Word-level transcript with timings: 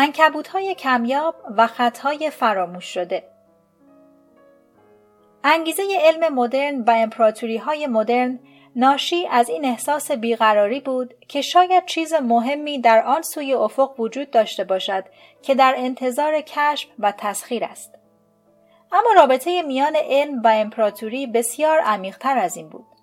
انکبوت 0.00 0.48
های 0.48 0.74
کمیاب 0.74 1.34
و 1.56 1.66
خطهای 1.66 2.30
فراموش 2.30 2.84
شده 2.84 3.24
انگیزه 5.44 5.82
علم 6.00 6.34
مدرن 6.34 6.80
و 6.80 6.90
امپراتوری 6.90 7.56
های 7.56 7.86
مدرن 7.86 8.38
ناشی 8.76 9.26
از 9.26 9.48
این 9.48 9.64
احساس 9.64 10.10
بیقراری 10.10 10.80
بود 10.80 11.14
که 11.28 11.42
شاید 11.42 11.86
چیز 11.86 12.14
مهمی 12.14 12.80
در 12.80 13.02
آن 13.02 13.22
سوی 13.22 13.54
افق 13.54 14.00
وجود 14.00 14.30
داشته 14.30 14.64
باشد 14.64 15.04
که 15.42 15.54
در 15.54 15.74
انتظار 15.76 16.40
کشف 16.40 16.88
و 16.98 17.12
تسخیر 17.18 17.64
است. 17.64 17.94
اما 18.92 19.12
رابطه 19.16 19.62
میان 19.62 19.96
علم 19.96 20.42
و 20.42 20.48
امپراتوری 20.48 21.26
بسیار 21.26 21.78
عمیقتر 21.78 22.38
از 22.38 22.56
این 22.56 22.68
بود. 22.68 22.97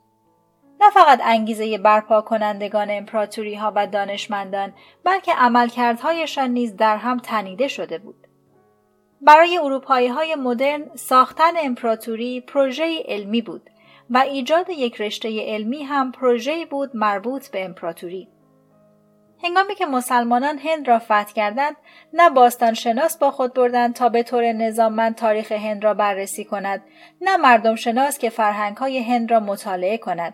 نه 0.81 0.89
فقط 0.89 1.19
انگیزه 1.23 1.77
برپا 1.77 2.21
کنندگان 2.21 2.87
امپراتوری 2.91 3.55
ها 3.55 3.71
و 3.75 3.87
دانشمندان 3.87 4.73
بلکه 5.03 5.33
عملکردهایشان 5.33 6.49
نیز 6.49 6.75
در 6.75 6.97
هم 6.97 7.17
تنیده 7.17 7.67
شده 7.67 7.97
بود. 7.97 8.27
برای 9.21 9.57
اروپایی 9.57 10.07
های 10.07 10.35
مدرن 10.35 10.95
ساختن 10.95 11.51
امپراتوری 11.63 12.41
پروژه 12.41 13.03
علمی 13.07 13.41
بود 13.41 13.69
و 14.09 14.17
ایجاد 14.17 14.69
یک 14.69 15.01
رشته 15.01 15.53
علمی 15.53 15.83
هم 15.83 16.11
پروژه 16.11 16.65
بود 16.65 16.95
مربوط 16.95 17.47
به 17.47 17.65
امپراتوری. 17.65 18.27
هنگامی 19.43 19.75
که 19.75 19.85
مسلمانان 19.85 20.57
هند 20.57 20.87
را 20.87 20.99
فتح 20.99 21.33
کردند 21.33 21.75
نه 22.13 22.29
باستان 22.29 22.73
شناس 22.73 23.17
با 23.17 23.31
خود 23.31 23.53
بردند 23.53 23.95
تا 23.95 24.09
به 24.09 24.23
طور 24.23 24.53
نظاممند 24.53 25.15
تاریخ 25.15 25.51
هند 25.51 25.83
را 25.83 25.93
بررسی 25.93 26.45
کند 26.45 26.83
نه 27.21 27.37
مردم 27.37 27.75
شناس 27.75 28.17
که 28.17 28.29
فرهنگ 28.29 28.77
های 28.77 28.99
هند 28.99 29.31
را 29.31 29.39
مطالعه 29.39 29.97
کند 29.97 30.33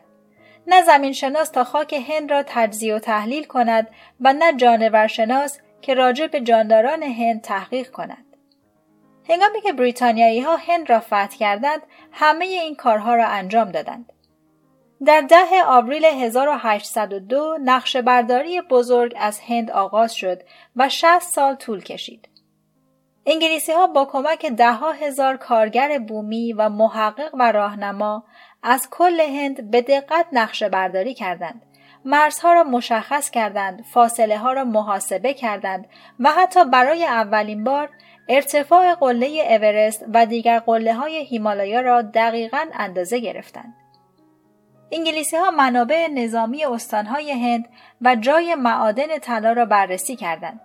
نه 0.68 0.82
زمین 0.82 1.14
شناس 1.14 1.50
تا 1.50 1.64
خاک 1.64 1.94
هند 1.94 2.32
را 2.32 2.44
تجزیه 2.48 2.96
و 2.96 3.00
تحلیل 3.00 3.44
کند 3.44 3.88
و 4.22 4.34
نه 4.34 4.54
جانور 4.54 5.08
شناس 5.08 5.60
که 5.82 5.94
راجع 5.94 6.28
به 6.28 6.42
جانداران 6.42 7.04
هند 7.04 7.42
تحقیق 7.42 7.92
کند 7.92 8.26
هنگامی 9.30 9.62
که 9.62 9.74
بریتانیایی 9.74 10.42
ها 10.42 10.56
هند 10.56 10.90
را 10.90 11.00
فتح 11.00 11.28
کردند 11.28 11.82
همه 12.12 12.46
این 12.46 12.76
کارها 12.76 13.16
را 13.16 13.28
انجام 13.28 13.72
دادند 13.72 14.14
در 15.06 15.22
ده 15.22 15.64
آوریل 15.66 16.06
1802 16.06 17.58
نقش 17.64 17.98
برداری 17.98 18.62
بزرگ 18.62 19.14
از 19.18 19.40
هند 19.40 19.72
آغاز 19.72 20.16
شد 20.16 20.42
و 20.76 20.90
60 20.90 21.20
سال 21.20 21.56
طول 21.56 21.84
کشید. 21.84 22.30
انگلیسی 23.26 23.72
ها 23.72 23.88
با 23.88 24.06
کمک 24.06 24.46
ده 24.46 24.74
ها 24.74 24.92
هزار 24.92 25.38
کارگر 25.38 26.00
بومی 26.00 26.54
و 26.54 26.70
محقق 26.70 27.30
و 27.34 27.52
راهنما 27.52 28.24
از 28.64 28.88
کل 28.92 29.20
هند 29.20 29.72
به 29.72 29.82
دقت 29.82 30.26
نقشه 30.32 30.70
برداری 30.70 31.14
کردند. 31.14 31.62
مرزها 32.06 32.54
را 32.54 32.64
مشخص 32.64 33.30
کردند، 33.30 33.84
فاصله 33.94 34.38
ها 34.38 34.54
را 34.54 34.64
محاسبه 34.64 35.34
کردند 35.34 35.86
و 36.20 36.32
حتی 36.32 36.66
برای 36.66 37.06
اولین 37.06 37.64
بار 37.64 37.90
ارتفاع 38.30 38.96
قله 38.96 39.28
اورست 39.50 40.06
و 40.14 40.26
دیگر 40.26 40.60
قله 40.60 40.94
های 40.94 41.26
هیمالایا 41.26 41.82
را 41.82 42.02
دقیقا 42.02 42.66
اندازه 42.74 43.20
گرفتند. 43.20 43.74
انگلیسی 44.92 45.38
ها 45.38 45.52
منابع 45.52 46.08
نظامی 46.08 46.66
استانهای 46.66 47.32
هند 47.32 47.70
و 48.02 48.16
جای 48.16 48.56
معادن 48.56 49.18
طلا 49.18 49.52
را 49.52 49.66
بررسی 49.66 50.16
کردند. 50.16 50.62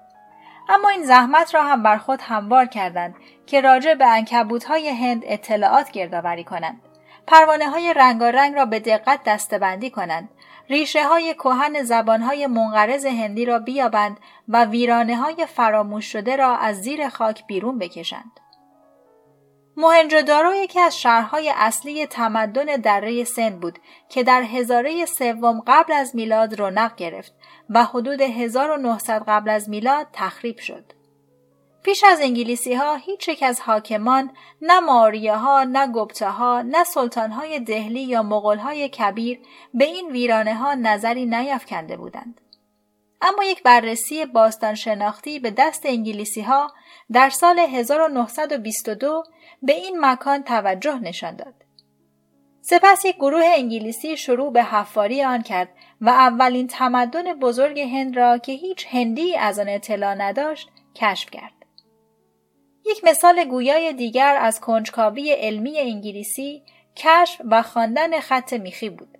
اما 0.68 0.88
این 0.88 1.02
زحمت 1.02 1.54
را 1.54 1.62
هم 1.62 1.82
بر 1.82 1.96
خود 1.96 2.20
هموار 2.22 2.66
کردند 2.66 3.14
که 3.46 3.60
راجع 3.60 3.94
به 3.94 4.06
انکبوت 4.06 4.64
های 4.64 4.88
هند 4.88 5.22
اطلاعات 5.24 5.90
گردآوری 5.90 6.44
کنند. 6.44 6.80
پروانه 7.26 7.70
های 7.70 7.94
رنگارنگ 7.94 8.54
را 8.54 8.64
به 8.64 8.80
دقت 8.80 9.20
دستبندی 9.24 9.90
کنند. 9.90 10.28
ریشه 10.70 11.08
های 11.08 11.34
کهن 11.34 11.82
زبان 11.82 12.22
های 12.22 12.46
منقرض 12.46 13.06
هندی 13.06 13.44
را 13.44 13.58
بیابند 13.58 14.20
و 14.48 14.64
ویرانه 14.64 15.16
های 15.16 15.46
فراموش 15.46 16.12
شده 16.12 16.36
را 16.36 16.56
از 16.56 16.82
زیر 16.82 17.08
خاک 17.08 17.46
بیرون 17.46 17.78
بکشند. 17.78 18.40
موهنجودارو 19.76 20.54
یکی 20.54 20.80
از 20.80 21.00
شهرهای 21.00 21.52
اصلی 21.56 22.06
تمدن 22.06 22.64
دره 22.64 23.24
سند 23.24 23.60
بود 23.60 23.78
که 24.08 24.22
در 24.22 24.42
هزاره 24.42 25.06
سوم 25.06 25.62
قبل 25.66 25.92
از 25.92 26.16
میلاد 26.16 26.60
رونق 26.60 26.96
گرفت 26.96 27.34
و 27.70 27.84
حدود 27.84 28.20
1900 28.20 29.24
قبل 29.28 29.50
از 29.50 29.68
میلاد 29.68 30.06
تخریب 30.12 30.58
شد. 30.58 30.95
پیش 31.86 32.04
از 32.04 32.20
انگلیسی 32.20 32.74
ها 32.74 32.94
هیچ 32.94 33.28
یک 33.28 33.42
از 33.42 33.60
حاکمان 33.60 34.30
نه 34.62 34.80
ماریه 34.80 35.36
ها 35.36 35.64
نه 35.64 35.92
گپته 35.92 36.28
ها 36.30 36.62
نه 36.62 36.84
سلطان 36.84 37.30
های 37.30 37.60
دهلی 37.60 38.02
یا 38.02 38.22
مغول 38.22 38.58
های 38.58 38.88
کبیر 38.88 39.40
به 39.74 39.84
این 39.84 40.10
ویرانه 40.10 40.54
ها 40.54 40.74
نظری 40.74 41.26
نیافکنده 41.26 41.96
بودند. 41.96 42.40
اما 43.20 43.44
یک 43.44 43.62
بررسی 43.62 44.26
باستان 44.26 44.74
شناختی 44.74 45.38
به 45.38 45.50
دست 45.50 45.86
انگلیسی 45.86 46.40
ها 46.40 46.72
در 47.12 47.30
سال 47.30 47.58
1922 47.58 49.22
به 49.62 49.72
این 49.72 50.00
مکان 50.00 50.42
توجه 50.42 50.98
نشان 50.98 51.36
داد. 51.36 51.54
سپس 52.62 53.04
یک 53.04 53.16
گروه 53.16 53.44
انگلیسی 53.56 54.16
شروع 54.16 54.52
به 54.52 54.62
حفاری 54.62 55.22
آن 55.22 55.42
کرد 55.42 55.68
و 56.00 56.08
اولین 56.08 56.66
تمدن 56.66 57.34
بزرگ 57.34 57.80
هند 57.80 58.16
را 58.16 58.38
که 58.38 58.52
هیچ 58.52 58.86
هندی 58.90 59.36
از 59.36 59.58
آن 59.58 59.68
اطلاع 59.68 60.14
نداشت 60.14 60.68
کشف 60.94 61.30
کرد. 61.30 61.55
یک 62.86 63.04
مثال 63.04 63.44
گویای 63.44 63.92
دیگر 63.92 64.36
از 64.40 64.60
کنجکاوی 64.60 65.32
علمی 65.32 65.78
انگلیسی 65.78 66.62
کشف 66.96 67.40
و 67.50 67.62
خواندن 67.62 68.20
خط 68.20 68.52
میخی 68.52 68.90
بود. 68.90 69.18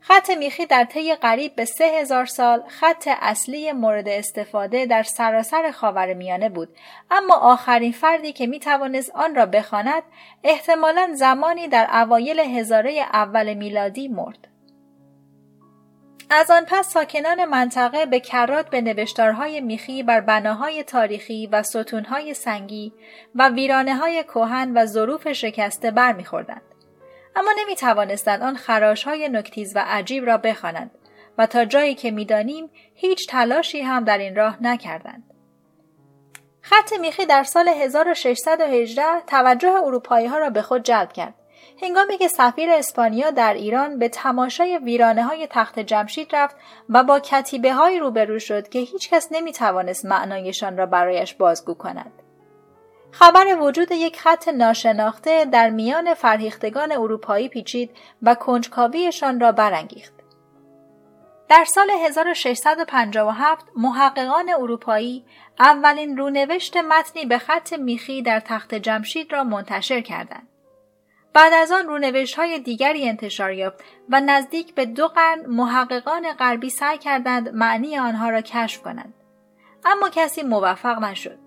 خط 0.00 0.30
میخی 0.30 0.66
در 0.66 0.84
طی 0.84 1.14
قریب 1.14 1.54
به 1.54 1.64
سه 1.64 1.84
هزار 1.84 2.26
سال 2.26 2.62
خط 2.68 3.08
اصلی 3.20 3.72
مورد 3.72 4.08
استفاده 4.08 4.86
در 4.86 5.02
سراسر 5.02 5.70
خاور 5.70 6.14
میانه 6.14 6.48
بود 6.48 6.68
اما 7.10 7.34
آخرین 7.34 7.92
فردی 7.92 8.32
که 8.32 8.46
می 8.46 8.60
توانست 8.60 9.10
آن 9.14 9.34
را 9.34 9.46
بخواند 9.46 10.02
احتمالا 10.44 11.10
زمانی 11.14 11.68
در 11.68 11.88
اوایل 11.92 12.40
هزاره 12.40 12.92
اول 13.12 13.54
میلادی 13.54 14.08
مرد. 14.08 14.48
از 16.34 16.50
آن 16.50 16.64
پس 16.68 16.92
ساکنان 16.92 17.44
منطقه 17.44 18.06
به 18.06 18.20
کرات 18.20 18.70
به 18.70 18.80
نوشتارهای 18.80 19.60
میخی 19.60 20.02
بر 20.02 20.20
بناهای 20.20 20.82
تاریخی 20.82 21.46
و 21.46 21.62
ستونهای 21.62 22.34
سنگی 22.34 22.92
و 23.34 23.48
ویرانه 23.48 23.94
های 23.94 24.22
کوهن 24.22 24.72
و 24.76 24.86
ظروف 24.86 25.32
شکسته 25.32 25.90
برمیخوردند. 25.90 26.62
اما 27.36 27.50
نمی 27.58 27.76
توانستند 27.76 28.42
آن 28.42 28.56
خراش 28.56 29.04
های 29.04 29.28
نکتیز 29.28 29.76
و 29.76 29.84
عجیب 29.86 30.26
را 30.26 30.38
بخوانند 30.38 30.90
و 31.38 31.46
تا 31.46 31.64
جایی 31.64 31.94
که 31.94 32.10
می‌دانیم 32.10 32.70
هیچ 32.94 33.28
تلاشی 33.28 33.80
هم 33.80 34.04
در 34.04 34.18
این 34.18 34.36
راه 34.36 34.62
نکردند. 34.62 35.34
خط 36.60 36.92
میخی 37.00 37.26
در 37.26 37.42
سال 37.42 37.68
1618 37.68 39.02
توجه 39.26 39.72
اروپایی 39.84 40.26
ها 40.26 40.38
را 40.38 40.50
به 40.50 40.62
خود 40.62 40.82
جلب 40.82 41.12
کرد. 41.12 41.34
هنگامی 41.82 42.18
که 42.18 42.28
سفیر 42.28 42.70
اسپانیا 42.70 43.30
در 43.30 43.54
ایران 43.54 43.98
به 43.98 44.08
تماشای 44.08 44.78
ویرانه 44.78 45.24
های 45.24 45.48
تخت 45.50 45.78
جمشید 45.78 46.36
رفت 46.36 46.56
و 46.88 47.02
با 47.02 47.20
کتیبه 47.20 47.72
های 47.72 47.98
روبرو 47.98 48.38
شد 48.38 48.68
که 48.68 48.78
هیچکس 48.78 49.28
نمی 49.30 49.52
توانست 49.52 50.04
معنایشان 50.04 50.76
را 50.76 50.86
برایش 50.86 51.34
بازگو 51.34 51.74
کند. 51.74 52.12
خبر 53.10 53.56
وجود 53.60 53.92
یک 53.92 54.20
خط 54.20 54.48
ناشناخته 54.48 55.44
در 55.44 55.70
میان 55.70 56.14
فرهیختگان 56.14 56.92
اروپایی 56.92 57.48
پیچید 57.48 57.90
و 58.22 58.34
کنجکاویشان 58.34 59.40
را 59.40 59.52
برانگیخت. 59.52 60.14
در 61.48 61.64
سال 61.64 61.90
1657 61.90 63.66
محققان 63.76 64.48
اروپایی 64.48 65.24
اولین 65.58 66.16
رونوشت 66.16 66.76
متنی 66.76 67.24
به 67.24 67.38
خط 67.38 67.72
میخی 67.72 68.22
در 68.22 68.40
تخت 68.40 68.74
جمشید 68.74 69.32
را 69.32 69.44
منتشر 69.44 70.00
کردند. 70.00 70.48
بعد 71.34 71.52
از 71.52 71.72
آن 71.72 71.86
رونوشت 71.86 72.34
های 72.34 72.58
دیگری 72.58 73.08
انتشار 73.08 73.52
یافت 73.52 73.84
و 74.08 74.20
نزدیک 74.20 74.74
به 74.74 74.86
دو 74.86 75.08
قرن 75.08 75.46
محققان 75.46 76.32
غربی 76.32 76.70
سعی 76.70 76.98
کردند 76.98 77.48
معنی 77.48 77.98
آنها 77.98 78.30
را 78.30 78.40
کشف 78.40 78.82
کنند. 78.82 79.14
اما 79.84 80.08
کسی 80.08 80.42
موفق 80.42 80.98
نشد. 80.98 81.38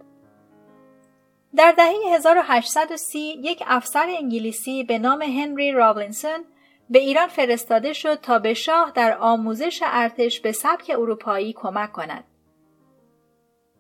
در 1.56 1.72
دهه 1.72 2.16
1830 2.16 3.20
یک 3.20 3.64
افسر 3.68 4.06
انگلیسی 4.18 4.84
به 4.84 5.00
نام 5.00 5.22
هنری 5.22 5.72
راولینسون 5.72 6.46
به 6.90 7.00
ایران 7.00 7.28
فرستاده 7.28 7.94
شد 7.94 8.16
تا 8.16 8.40
به 8.40 8.54
شاه 8.54 8.92
در 8.96 9.18
آموزش 9.18 9.84
ارتش 9.86 10.40
به 10.40 10.52
سبک 10.52 10.90
اروپایی 10.90 11.54
کمک 11.54 11.92
کند. 11.92 12.24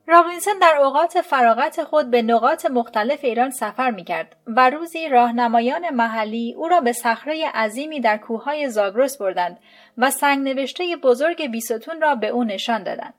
راولینسون 0.09 0.59
در 0.61 0.77
اوقات 0.81 1.21
فراغت 1.21 1.83
خود 1.83 2.11
به 2.11 2.21
نقاط 2.21 2.65
مختلف 2.65 3.23
ایران 3.23 3.49
سفر 3.49 3.91
می 3.91 4.03
کرد 4.03 4.35
و 4.47 4.69
روزی 4.69 5.09
راهنمایان 5.09 5.89
محلی 5.89 6.53
او 6.57 6.67
را 6.67 6.81
به 6.81 6.91
صخره 6.91 7.51
عظیمی 7.53 7.99
در 7.99 8.17
کوههای 8.17 8.69
زاگرس 8.69 9.17
بردند 9.17 9.59
و 9.97 10.11
سنگ 10.11 10.47
نوشته 10.47 10.95
بزرگ 11.03 11.51
بیستون 11.51 12.01
را 12.01 12.15
به 12.15 12.27
او 12.27 12.43
نشان 12.43 12.83
دادند. 12.83 13.13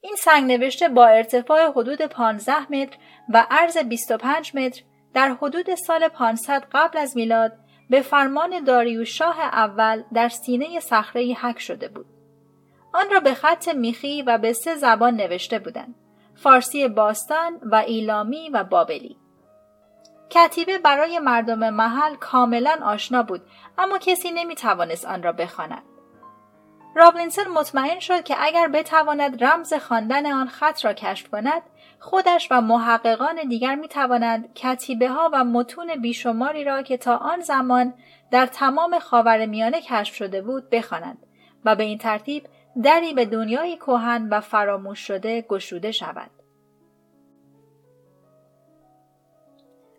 این 0.00 0.14
سنگ 0.18 0.52
نوشته 0.52 0.88
با 0.88 1.06
ارتفاع 1.06 1.70
حدود 1.70 2.02
15 2.02 2.72
متر 2.72 2.96
و 3.28 3.46
عرض 3.50 3.78
25 3.78 4.56
متر 4.56 4.82
در 5.14 5.28
حدود 5.28 5.74
سال 5.74 6.08
500 6.08 6.64
قبل 6.72 6.98
از 6.98 7.16
میلاد 7.16 7.52
به 7.90 8.02
فرمان 8.02 8.64
داریوش 8.64 9.18
شاه 9.18 9.40
اول 9.40 10.02
در 10.14 10.28
سینه 10.28 10.80
صخره 10.80 11.36
حک 11.40 11.58
شده 11.58 11.88
بود. 11.88 12.06
آن 12.94 13.10
را 13.10 13.20
به 13.20 13.34
خط 13.34 13.68
میخی 13.68 14.22
و 14.22 14.38
به 14.38 14.52
سه 14.52 14.74
زبان 14.74 15.14
نوشته 15.14 15.58
بودند. 15.58 15.94
فارسی 16.42 16.88
باستان 16.88 17.58
و 17.62 17.74
ایلامی 17.74 18.50
و 18.50 18.64
بابلی. 18.64 19.16
کتیبه 20.30 20.78
برای 20.78 21.18
مردم 21.18 21.70
محل 21.70 22.14
کاملا 22.14 22.78
آشنا 22.82 23.22
بود 23.22 23.40
اما 23.78 23.98
کسی 23.98 24.30
نمی 24.30 24.54
توانست 24.54 25.04
آن 25.04 25.22
را 25.22 25.32
بخواند. 25.32 25.82
رابلینسن 26.96 27.48
مطمئن 27.48 27.98
شد 27.98 28.24
که 28.24 28.36
اگر 28.38 28.68
بتواند 28.68 29.44
رمز 29.44 29.74
خواندن 29.74 30.32
آن 30.32 30.48
خط 30.48 30.84
را 30.84 30.92
کشف 30.92 31.28
کند 31.28 31.62
خودش 31.98 32.48
و 32.50 32.60
محققان 32.60 33.48
دیگر 33.48 33.74
می 33.74 33.88
توانند 33.88 34.54
کتیبه 34.54 35.08
ها 35.08 35.30
و 35.32 35.44
متون 35.44 35.96
بیشماری 35.96 36.64
را 36.64 36.82
که 36.82 36.96
تا 36.96 37.16
آن 37.16 37.40
زمان 37.40 37.94
در 38.30 38.46
تمام 38.46 38.98
خاورمیانه 38.98 39.80
کشف 39.80 40.14
شده 40.14 40.42
بود 40.42 40.70
بخوانند 40.70 41.18
و 41.64 41.76
به 41.76 41.84
این 41.84 41.98
ترتیب 41.98 42.46
دری 42.82 43.14
به 43.14 43.24
دنیای 43.24 43.76
کهن 43.76 44.28
و 44.30 44.40
فراموش 44.40 44.98
شده 44.98 45.42
گشوده 45.42 45.92
شود. 45.92 46.30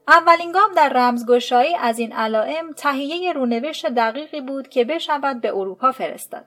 اولین 0.08 0.52
گام 0.52 0.72
در 0.76 0.90
رمزگشایی 0.90 1.76
از 1.76 2.00
این 2.00 2.14
علائم 2.14 2.72
تهیه 2.72 3.34
رونوشت 3.34 3.86
دقیقی 3.86 4.42
بود 4.42 4.68
که 4.68 4.86
بشود 4.86 5.42
به 5.42 5.50
اروپا 5.50 5.92
فرستاد. 5.92 6.46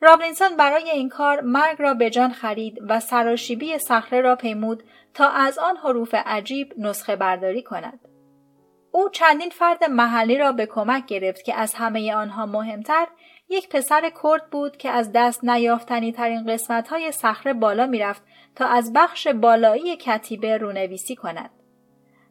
رابلینسون 0.00 0.56
برای 0.56 0.90
این 0.90 1.08
کار 1.08 1.40
مرگ 1.40 1.76
را 1.82 1.94
به 1.94 2.10
جان 2.10 2.32
خرید 2.32 2.78
و 2.88 3.00
سراشیبی 3.00 3.78
صخره 3.78 4.20
را 4.20 4.36
پیمود 4.36 4.82
تا 5.14 5.28
از 5.28 5.58
آن 5.58 5.76
حروف 5.76 6.14
عجیب 6.14 6.74
نسخه 6.78 7.16
برداری 7.16 7.62
کند. 7.62 8.00
او 8.92 9.08
چندین 9.08 9.50
فرد 9.50 9.84
محلی 9.84 10.38
را 10.38 10.52
به 10.52 10.66
کمک 10.66 11.06
گرفت 11.06 11.44
که 11.44 11.54
از 11.54 11.74
همه 11.74 12.14
آنها 12.14 12.46
مهمتر 12.46 13.06
یک 13.50 13.68
پسر 13.68 14.12
کرد 14.22 14.50
بود 14.50 14.76
که 14.76 14.90
از 14.90 15.10
دست 15.14 15.44
نیافتنی 15.44 16.12
ترین 16.12 16.46
قسمت 16.46 16.88
های 16.88 17.12
صخره 17.12 17.52
بالا 17.52 17.86
می‌رفت 17.86 18.22
تا 18.56 18.66
از 18.66 18.92
بخش 18.92 19.28
بالایی 19.28 19.96
کتیبه 19.96 20.58
رونویسی 20.58 21.16
کند. 21.16 21.50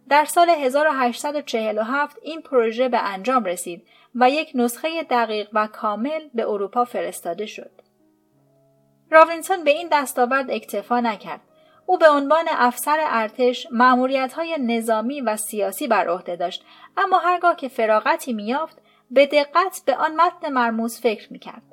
در 0.10 0.25
سال 0.25 0.50
1847 0.50 2.18
این 2.21 2.42
پروژه 2.42 2.89
به 2.89 3.00
انجام 3.00 3.44
رسید 3.44 3.88
و 4.16 4.30
یک 4.30 4.51
نسخه 4.56 5.04
دقیق 5.04 5.50
و 5.54 5.68
کامل 5.68 6.21
به 6.33 6.50
اروپا 6.50 6.86
فرستاده 6.86 7.45
شد. 7.45 7.71
راوینسون 9.12 9.63
به 9.63 9.71
این 9.71 9.88
دستاورد 9.92 10.51
اکتفا 10.51 11.00
نکرد. 11.00 11.42
او 11.86 11.98
به 11.98 12.10
عنوان 12.10 12.45
افسر 12.50 12.98
ارتش 13.00 13.68
های 14.36 14.57
نظامی 14.60 15.21
و 15.21 15.38
سیاسی 15.38 15.88
بر 15.88 16.07
عهده 16.07 16.36
داشت 16.36 16.66
اما 16.98 17.18
هرگاه 17.18 17.56
که 17.56 17.68
فراغتی 17.68 18.33
میافت 18.33 18.81
به 19.12 19.26
دقت 19.26 19.82
به 19.86 19.96
آن 19.96 20.16
متن 20.16 20.50
مرموز 20.50 21.00
فکر 21.00 21.34
می‌کرد 21.34 21.64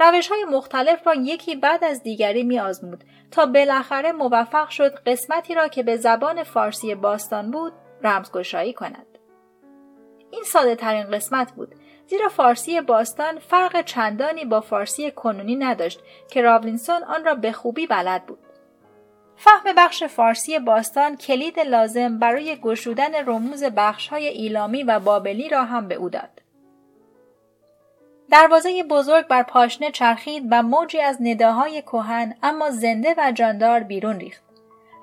روش 0.00 0.28
های 0.28 0.44
مختلف 0.44 1.06
را 1.06 1.14
یکی 1.14 1.56
بعد 1.56 1.84
از 1.84 2.02
دیگری 2.02 2.42
می 2.42 2.60
آزمود 2.60 3.04
تا 3.30 3.46
بالاخره 3.46 4.12
موفق 4.12 4.68
شد 4.68 4.94
قسمتی 4.94 5.54
را 5.54 5.68
که 5.68 5.82
به 5.82 5.96
زبان 5.96 6.42
فارسی 6.42 6.94
باستان 6.94 7.50
بود 7.50 7.72
رمزگشایی 8.02 8.72
کند. 8.72 9.06
این 10.30 10.42
ساده 10.42 10.76
ترین 10.76 11.10
قسمت 11.10 11.52
بود 11.52 11.74
زیرا 12.06 12.28
فارسی 12.28 12.80
باستان 12.80 13.38
فرق 13.38 13.84
چندانی 13.84 14.44
با 14.44 14.60
فارسی 14.60 15.10
کنونی 15.10 15.56
نداشت 15.56 16.00
که 16.30 16.42
راولینسون 16.42 17.02
آن 17.02 17.24
را 17.24 17.34
به 17.34 17.52
خوبی 17.52 17.86
بلد 17.86 18.26
بود. 18.26 18.38
فهم 19.36 19.72
بخش 19.76 20.04
فارسی 20.04 20.58
باستان 20.58 21.16
کلید 21.16 21.60
لازم 21.60 22.18
برای 22.18 22.56
گشودن 22.56 23.14
رموز 23.26 23.64
های 24.10 24.26
ایلامی 24.26 24.82
و 24.82 25.00
بابلی 25.00 25.48
را 25.48 25.64
هم 25.64 25.88
به 25.88 25.94
او 25.94 26.08
داد. 26.08 26.42
دروازه 28.30 28.82
بزرگ 28.82 29.26
بر 29.26 29.42
پاشنه 29.42 29.90
چرخید 29.90 30.46
و 30.50 30.62
موجی 30.62 31.00
از 31.00 31.18
نداهای 31.20 31.82
کهن 31.82 32.34
اما 32.42 32.70
زنده 32.70 33.14
و 33.18 33.32
جاندار 33.32 33.80
بیرون 33.80 34.18
ریخت. 34.18 34.44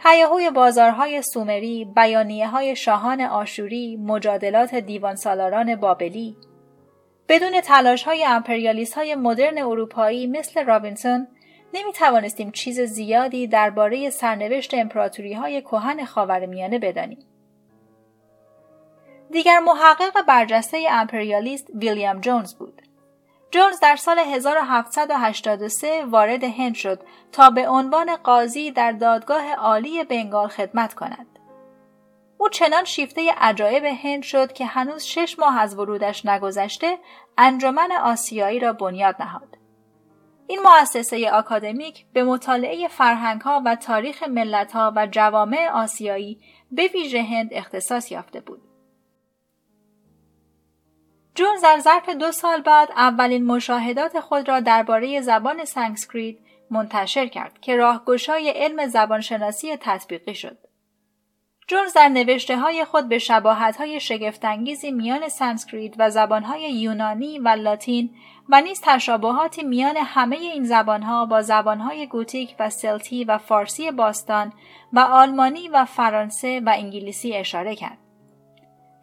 هیاهوی 0.05 0.49
بازارهای 0.49 1.21
سومری، 1.21 1.85
بیانیه 1.95 2.47
های 2.47 2.75
شاهان 2.75 3.21
آشوری، 3.21 3.97
مجادلات 3.97 4.75
دیوان 4.75 5.15
سالاران 5.15 5.75
بابلی، 5.75 6.37
بدون 7.29 7.61
تلاش 7.61 8.03
های 8.03 8.23
امپریالیست 8.23 8.93
های 8.93 9.15
مدرن 9.15 9.57
اروپایی 9.57 10.27
مثل 10.27 10.65
رابینسون 10.65 11.27
نمی 11.73 11.93
توانستیم 11.93 12.51
چیز 12.51 12.79
زیادی 12.79 13.47
درباره 13.47 14.09
سرنوشت 14.09 14.73
امپراتوری 14.73 15.33
های 15.33 15.61
کهن 15.61 16.05
خاورمیانه 16.05 16.79
بدانیم. 16.79 17.25
دیگر 19.31 19.59
محقق 19.59 20.25
برجسته 20.27 20.87
امپریالیست 20.91 21.67
ویلیام 21.75 22.21
جونز 22.21 22.53
بود. 22.53 22.81
جونز 23.51 23.79
در 23.79 23.95
سال 23.95 24.19
1783 24.19 26.05
وارد 26.05 26.43
هند 26.43 26.75
شد 26.75 26.99
تا 27.31 27.49
به 27.49 27.69
عنوان 27.69 28.15
قاضی 28.15 28.71
در 28.71 28.91
دادگاه 28.91 29.53
عالی 29.53 30.03
بنگال 30.03 30.47
خدمت 30.47 30.93
کند. 30.93 31.27
او 32.37 32.49
چنان 32.49 32.83
شیفته 32.83 33.31
عجایب 33.37 33.85
هند 33.85 34.23
شد 34.23 34.53
که 34.53 34.65
هنوز 34.65 35.03
شش 35.03 35.39
ماه 35.39 35.59
از 35.59 35.79
ورودش 35.79 36.25
نگذشته 36.25 36.97
انجمن 37.37 37.91
آسیایی 37.91 38.59
را 38.59 38.73
بنیاد 38.73 39.15
نهاد. 39.21 39.60
این 40.51 40.59
مؤسسه 40.59 41.31
آکادمیک 41.31 42.05
به 42.13 42.23
مطالعه 42.23 42.87
فرهنگها 42.87 43.61
و 43.65 43.75
تاریخ 43.75 44.23
ملتها 44.23 44.93
و 44.95 45.07
جوامع 45.11 45.69
آسیایی 45.73 46.39
به 46.71 46.87
ویژه 46.93 47.23
هند 47.23 47.49
اختصاص 47.51 48.11
یافته 48.11 48.39
بود. 48.39 48.61
جونز 51.35 51.55
در 51.63 51.79
ظرف 51.79 52.09
دو 52.09 52.31
سال 52.31 52.61
بعد 52.61 52.89
اولین 52.91 53.45
مشاهدات 53.45 54.19
خود 54.19 54.49
را 54.49 54.59
درباره 54.59 55.21
زبان 55.21 55.65
سانسکریت 55.65 56.37
منتشر 56.71 57.27
کرد 57.27 57.59
که 57.61 57.75
راهگشای 57.75 58.49
علم 58.49 58.87
زبانشناسی 58.87 59.77
تطبیقی 59.77 60.35
شد. 60.35 60.57
جونز 61.71 61.93
در 61.93 62.09
نوشته 62.09 62.57
های 62.57 62.85
خود 62.85 63.09
به 63.09 63.19
شباهت 63.19 63.77
های 63.77 63.99
شگفتانگیزی 63.99 64.91
میان 64.91 65.29
سانسکریت 65.29 65.93
و 65.97 66.09
زبانهای 66.09 66.61
یونانی 66.61 67.39
و 67.39 67.47
لاتین 67.47 68.15
و 68.49 68.61
نیز 68.61 68.81
تشابهاتی 68.83 69.63
میان 69.63 69.97
همه 69.97 70.35
این 70.35 70.63
زبانها 70.63 71.25
با 71.25 71.41
زبانهای 71.41 72.07
گوتیک 72.07 72.55
و 72.59 72.69
سلتی 72.69 73.23
و 73.23 73.37
فارسی 73.37 73.91
باستان 73.91 74.53
و 74.93 74.99
آلمانی 74.99 75.67
و 75.67 75.85
فرانسه 75.85 76.61
و 76.65 76.73
انگلیسی 76.75 77.33
اشاره 77.33 77.75
کرد. 77.75 77.97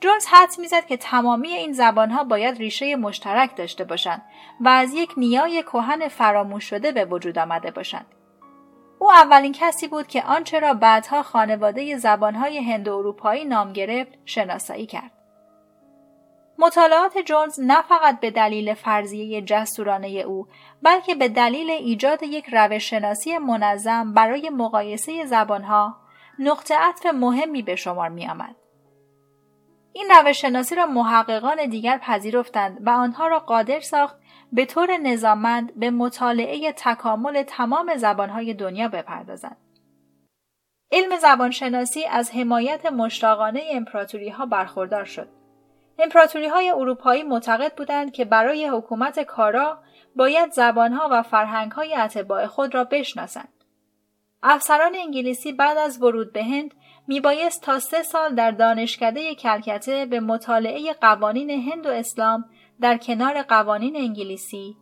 جونز 0.01 0.27
حد 0.27 0.59
می‌زد 0.59 0.87
که 0.87 0.97
تمامی 0.97 1.49
این 1.49 1.73
زبانها 1.73 2.25
باید 2.25 2.59
ریشه 2.59 2.97
مشترک 2.97 3.57
داشته 3.57 3.85
باشند 3.85 4.23
و 4.61 4.69
از 4.69 4.95
یک 4.95 5.11
نیای 5.17 5.63
کهن 5.63 6.09
فراموش 6.09 6.65
شده 6.65 6.93
به 6.93 7.05
وجود 7.05 7.39
آمده 7.39 7.71
باشند. 7.71 8.07
او 8.99 9.13
اولین 9.13 9.53
کسی 9.53 9.89
بود 9.89 10.07
که 10.07 10.23
آنچه 10.23 10.59
را 10.61 10.75
بعدها 10.75 11.23
خانواده 11.23 11.97
زبانهای 11.97 12.59
هند 12.59 12.89
اروپایی 12.89 13.45
نام 13.45 13.73
گرفت 13.73 14.13
شناسایی 14.25 14.87
کرد. 14.87 15.11
مطالعات 16.59 17.19
جونز 17.19 17.61
نه 17.61 17.83
فقط 17.83 18.21
به 18.21 18.31
دلیل 18.31 18.75
فرضیه 18.75 19.43
جسورانه 19.43 20.09
او 20.09 20.47
بلکه 20.83 21.15
به 21.15 21.29
دلیل 21.29 21.71
ایجاد 21.71 22.23
یک 22.23 22.47
روش 22.53 22.91
شناسی 22.91 23.39
منظم 23.39 24.13
برای 24.15 24.51
مقایسه 24.51 25.25
زبانها 25.27 25.97
نقطه 26.39 26.75
عطف 26.75 27.07
مهمی 27.07 27.63
به 27.63 27.77
شمار 27.77 28.09
می 28.09 28.29
آمد. 28.29 28.57
این 29.93 30.09
روش 30.11 30.41
شناسی 30.41 30.75
را 30.75 30.87
محققان 30.87 31.67
دیگر 31.67 31.99
پذیرفتند 31.99 32.79
و 32.87 32.91
آنها 32.91 33.27
را 33.27 33.39
قادر 33.39 33.81
ساخت 33.81 34.18
به 34.53 34.65
طور 34.65 34.97
نظاممند 34.97 35.75
به 35.75 35.91
مطالعه 35.91 36.73
تکامل 36.73 37.43
تمام 37.43 37.97
زبانهای 37.97 38.55
دنیا 38.55 38.89
بپردازند. 38.89 39.57
علم 40.93 41.17
زبانشناسی 41.17 42.05
از 42.05 42.31
حمایت 42.31 42.87
مشتاقانه 42.87 43.63
امپراتوری 43.71 44.29
ها 44.29 44.47
برخوردار 44.47 45.05
شد. 45.05 45.29
امپراتوری 45.99 46.47
های 46.47 46.71
اروپایی 46.71 47.23
معتقد 47.23 47.75
بودند 47.77 48.13
که 48.13 48.25
برای 48.25 48.69
حکومت 48.69 49.21
کارا 49.21 49.79
باید 50.17 50.53
زبانها 50.53 51.09
و 51.13 51.23
فرهنگهای 51.23 51.95
اتباع 51.95 52.47
خود 52.47 52.75
را 52.75 52.85
بشناسند. 52.85 53.49
افسران 54.43 54.97
انگلیسی 54.97 55.53
بعد 55.53 55.79
از 55.79 56.03
ورود 56.03 56.33
به 56.33 56.45
هند 56.45 56.75
میبایست 57.09 57.63
تا 57.63 57.79
سه 57.79 58.03
سال 58.03 58.35
در 58.35 58.51
دانشکده 58.51 59.35
کلکته 59.35 60.07
به 60.07 60.21
مطالعه 60.21 60.93
قوانین 60.93 61.51
هند 61.51 61.87
و 61.87 61.91
اسلام 61.91 62.45
در 62.81 62.97
کنار 62.97 63.43
قوانین 63.43 63.97
انگلیسی، 63.97 64.77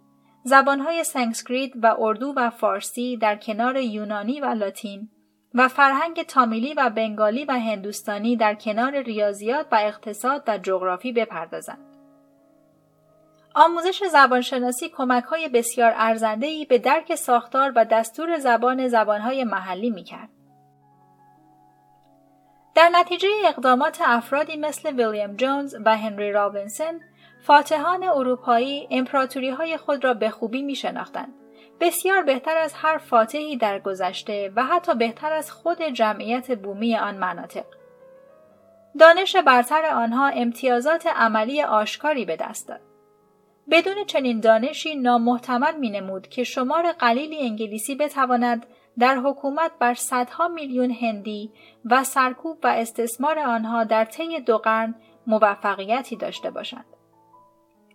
زبانهای 0.45 1.05
سانسکریت 1.05 1.73
و 1.83 1.95
اردو 1.99 2.33
و 2.37 2.51
فارسی 2.51 3.17
در 3.17 3.37
کنار 3.37 3.77
یونانی 3.77 4.41
و 4.41 4.47
لاتین 4.47 5.09
و 5.55 5.69
فرهنگ 5.69 6.23
تامیلی 6.23 6.75
و 6.75 6.91
بنگالی 6.91 7.45
و 7.45 7.53
هندوستانی 7.53 8.37
در 8.37 8.55
کنار 8.55 9.03
ریاضیات 9.03 9.67
و 9.73 9.79
اقتصاد 9.81 10.43
و 10.47 10.59
جغرافی 10.59 11.13
بپردازند. 11.13 11.97
آموزش 13.55 14.05
زبانشناسی 14.05 14.89
کمک 14.89 15.25
های 15.25 15.49
بسیار 15.49 15.93
ارزندهی 15.97 16.65
به 16.65 16.79
درک 16.79 17.15
ساختار 17.15 17.73
و 17.77 17.85
دستور 17.85 18.39
زبان 18.39 18.89
زبانهای 18.89 19.45
محلی 19.45 19.91
می 19.91 20.05
کرد. 20.05 20.29
در 22.75 22.89
نتیجه 22.89 23.29
اقدامات 23.47 24.03
افرادی 24.05 24.57
مثل 24.57 24.89
ویلیام 24.89 25.37
جونز 25.37 25.77
و 25.85 25.97
هنری 25.97 26.33
رابینسون، 26.33 27.01
فاتحان 27.47 28.05
اروپایی 28.05 28.89
امپراتوری 28.91 29.51
های 29.51 29.77
خود 29.77 30.05
را 30.05 30.15
به 30.15 30.31
خوبی 30.31 30.63
می 30.63 30.75
شناختند 30.75 31.35
بسیار 31.81 32.23
بهتر 32.23 32.57
از 32.57 32.75
هر 32.75 32.99
فاتحی 32.99 33.57
در 33.57 33.79
گذشته 33.79 34.53
و 34.57 34.65
حتی 34.65 34.95
بهتر 34.95 35.33
از 35.33 35.51
خود 35.53 35.83
جمعیت 35.83 36.59
بومی 36.59 36.97
آن 36.97 37.17
مناطق. 37.17 37.65
دانش 38.99 39.37
برتر 39.37 39.87
آنها 39.87 40.29
امتیازات 40.29 41.07
عملی 41.07 41.63
آشکاری 41.63 42.25
به 42.25 42.37
دست 42.37 42.69
داد. 42.69 42.81
بدون 43.71 44.05
چنین 44.07 44.41
دانشی 44.41 44.97
نامحتمل 44.97 45.77
می 45.77 45.91
نمود 45.91 46.29
که 46.29 46.45
شمار 46.45 46.93
قلیلی 46.93 47.39
انگلیسی 47.39 47.95
بتواند 47.95 48.67
در 48.99 49.17
حکومت 49.17 49.71
بر 49.79 49.95
صدها 49.95 50.49
میلیون 50.49 50.91
هندی 50.91 51.53
و 51.85 52.05
سرکوب 52.05 52.59
و 52.63 52.67
استثمار 52.67 53.39
آنها 53.39 53.85
در 53.85 54.05
طی 54.05 54.41
دو 54.41 54.59
قرن 54.59 54.95
موفقیتی 55.27 56.17
داشته 56.17 56.51
باشند. 56.51 56.96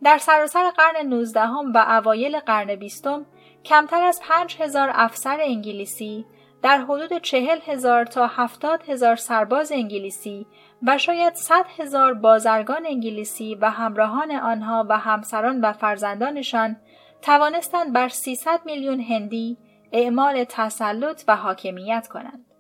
در 0.04 0.18
سراسر 0.18 0.70
قرن 0.70 1.08
نوزدهم 1.08 1.74
و 1.74 1.78
اوایل 1.78 2.40
قرن 2.40 2.76
بیستم 2.76 3.26
کمتر 3.66 4.04
از 4.04 4.22
پنج 4.24 4.58
هزار 4.60 4.92
افسر 4.94 5.38
انگلیسی 5.42 6.26
در 6.64 6.78
حدود 6.78 7.18
چهل 7.18 7.60
هزار 7.66 8.06
تا 8.06 8.28
هفتاد 8.28 8.90
هزار 8.90 9.16
سرباز 9.16 9.72
انگلیسی 9.72 10.48
و 10.84 10.98
شاید 10.98 11.34
صد 11.34 11.66
هزار 11.78 12.14
بازرگان 12.14 12.86
انگلیسی 12.86 13.56
و 13.56 13.70
همراهان 13.70 14.32
آنها 14.32 14.86
و 14.90 14.98
همسران 14.98 15.62
و 15.62 15.74
فرزندانشان 15.74 16.76
توانستند 17.22 17.94
بر 17.94 18.10
300 18.10 18.62
میلیون 18.66 19.02
هندی 19.02 19.58
اعمال 19.92 20.44
تسلط 20.44 21.24
و 21.28 21.36
حاکمیت 21.36 22.08
کنند. 22.08 22.51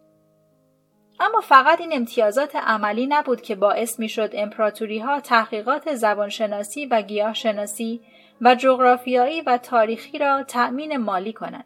اما 1.21 1.41
فقط 1.41 1.81
این 1.81 1.93
امتیازات 1.93 2.55
عملی 2.55 3.07
نبود 3.07 3.41
که 3.41 3.55
باعث 3.55 3.99
می‌شد 3.99 4.29
امپراتوری 4.33 4.99
ها 4.99 5.19
تحقیقات 5.19 5.95
زبانشناسی 5.95 6.85
و 6.85 7.01
گیاهشناسی 7.01 8.01
و 8.41 8.55
جغرافیایی 8.55 9.41
و 9.41 9.57
تاریخی 9.57 10.17
را 10.17 10.43
تأمین 10.43 10.97
مالی 10.97 11.33
کنند. 11.33 11.65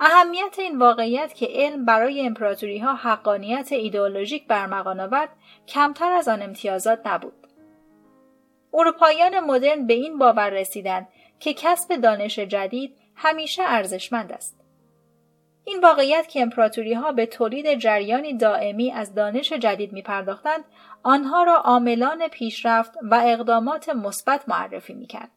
اهمیت 0.00 0.58
این 0.58 0.78
واقعیت 0.78 1.34
که 1.34 1.48
علم 1.50 1.84
برای 1.84 2.26
امپراتوری 2.26 2.78
ها 2.78 2.94
حقانیت 2.94 3.72
ایدئولوژیک 3.72 4.46
برمغان 4.46 5.00
آورد 5.00 5.28
کمتر 5.68 6.12
از 6.12 6.28
آن 6.28 6.42
امتیازات 6.42 7.06
نبود. 7.06 7.46
اروپاییان 8.74 9.40
مدرن 9.40 9.86
به 9.86 9.94
این 9.94 10.18
باور 10.18 10.50
رسیدند 10.50 11.08
که 11.40 11.54
کسب 11.54 11.96
دانش 11.96 12.38
جدید 12.38 12.96
همیشه 13.14 13.62
ارزشمند 13.66 14.32
است. 14.32 14.57
این 15.68 15.80
واقعیت 15.80 16.28
که 16.28 16.42
امپراتوری 16.42 16.94
ها 16.94 17.12
به 17.12 17.26
تولید 17.26 17.74
جریانی 17.74 18.34
دائمی 18.34 18.92
از 18.92 19.14
دانش 19.14 19.52
جدید 19.52 19.92
می 19.92 20.02
پرداختند، 20.02 20.64
آنها 21.02 21.42
را 21.42 21.56
عاملان 21.56 22.28
پیشرفت 22.28 22.92
و 23.02 23.22
اقدامات 23.24 23.88
مثبت 23.88 24.48
معرفی 24.48 24.94
می 24.94 25.06
کرد. 25.06 25.30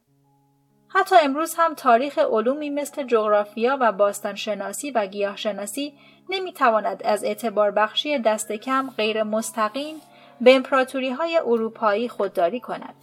حتی 0.88 1.16
امروز 1.24 1.56
هم 1.58 1.74
تاریخ 1.74 2.18
علومی 2.18 2.70
مثل 2.70 3.04
جغرافیا 3.04 3.78
و 3.82 3.92
باستانشناسی 3.92 4.92
و 4.92 5.06
گیاهشناسی 5.06 5.94
نمی‌تواند 6.30 7.02
از 7.06 7.24
اعتبار 7.24 7.72
بخشی 7.72 8.20
دست 8.20 8.52
کم 8.52 8.90
غیر 8.98 9.24
مستقیم 9.24 9.96
به 10.42 10.56
امپراتوری 10.56 11.10
های 11.10 11.38
اروپایی 11.38 12.10
خودداری 12.10 12.60
کند. 12.60 12.96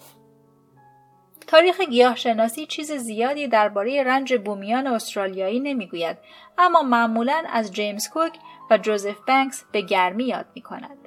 تاریخ 1.49 1.81
گیاهشناسی 1.81 2.67
چیز 2.67 2.93
زیادی 2.93 3.49
درباره 3.49 4.03
رنج 4.03 4.35
بومیان 4.35 4.87
استرالیایی 4.87 5.61
نمی‌گوید 5.61 6.17
اما 6.59 6.83
معمولا 6.83 7.45
از 7.53 7.73
جیمز 7.73 8.09
کوک 8.09 8.33
و 8.71 8.79
جوزف 8.79 9.17
بنکس 9.27 9.65
به 9.73 9.81
گرمی 9.81 10.25
یاد 10.25 10.47
می 10.55 10.63
کند. 10.63 10.99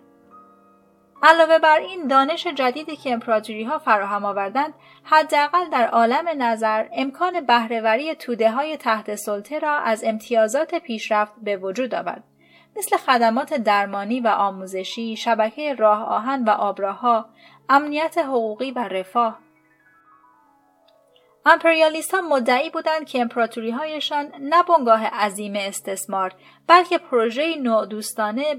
علاوه 1.24 1.60
بر 1.60 1.80
این 1.80 2.08
دانش 2.08 2.48
جدیدی 2.48 2.96
که 2.96 3.14
امپراتوری 3.14 3.64
ها 3.64 3.80
فراهم 3.80 4.26
آوردند 4.26 4.74
حداقل 5.04 5.70
در 5.70 5.88
عالم 5.88 6.30
نظر 6.38 6.88
امکان 6.94 7.42
بهرهوری 7.46 8.16
توده 8.16 8.52
های 8.52 8.78
تحت 8.78 9.16
سلطه 9.16 9.60
را 9.60 9.78
از 9.78 10.04
امتیازات 10.04 10.76
پیشرفت 10.76 11.34
به 11.42 11.58
وجود 11.58 11.96
آورد 11.96 12.24
مثل 12.78 12.98
خدمات 12.98 13.54
درمانی 13.54 14.20
و 14.20 14.28
آموزشی 14.28 15.16
شبکه 15.16 15.74
راه 15.74 16.04
آهن 16.04 16.44
و 16.44 16.50
آبراه‌ها 16.50 17.30
امنیت 17.70 18.18
حقوقی 18.18 18.72
و 18.72 18.80
رفاه 18.80 19.40
امپریالیست 21.46 22.14
ها 22.14 22.22
مدعی 22.22 22.70
بودند 22.70 23.06
که 23.06 23.22
امپراتوری 23.22 23.72
هایشان 23.72 24.32
نه 24.40 24.64
بنگاه 24.64 25.06
عظیم 25.08 25.54
استثمار 25.56 26.36
بلکه 26.68 26.98
پروژه 26.98 27.56
نوع 27.56 27.86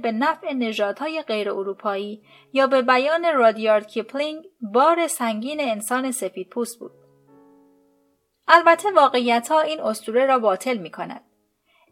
به 0.02 0.12
نفع 0.12 0.52
نژادهای 0.52 1.22
غیر 1.22 1.50
اروپایی 1.50 2.22
یا 2.52 2.66
به 2.66 2.82
بیان 2.82 3.24
رادیارد 3.34 3.86
کیپلینگ 3.86 4.44
بار 4.60 5.06
سنگین 5.06 5.60
انسان 5.60 6.10
سفید 6.10 6.48
پوست 6.48 6.78
بود. 6.78 6.92
البته 8.48 8.90
واقعیت 8.90 9.48
ها 9.48 9.60
این 9.60 9.80
اسطوره 9.80 10.26
را 10.26 10.38
باطل 10.38 10.76
می 10.76 10.90
کند. 10.90 11.24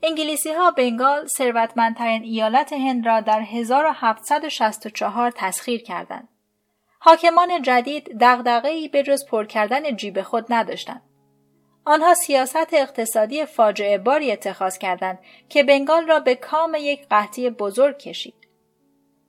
انگلیسی 0.03 0.53
ها 0.53 0.71
بنگال 0.71 1.27
ثروتمندترین 1.27 2.23
ایالت 2.23 2.73
هند 2.73 3.07
را 3.07 3.21
در 3.21 3.41
1764 3.41 5.31
تسخیر 5.31 5.83
کردند. 5.83 6.29
حاکمان 7.03 7.63
جدید 7.63 8.19
دغدغه‌ای 8.21 8.89
به 8.89 9.03
جز 9.03 9.27
پر 9.27 9.45
کردن 9.45 9.97
جیب 9.97 10.23
خود 10.23 10.47
نداشتند. 10.49 11.03
آنها 11.85 12.15
سیاست 12.15 12.75
اقتصادی 12.75 13.45
فاجعه 13.45 13.99
باری 13.99 14.33
اتخاذ 14.33 14.79
کردند 14.79 15.19
که 15.49 15.63
بنگال 15.63 16.07
را 16.07 16.21
به 16.21 16.35
کام 16.35 16.77
یک 16.81 17.09
قحطی 17.09 17.51
بزرگ 17.51 17.99
کشید. 17.99 18.35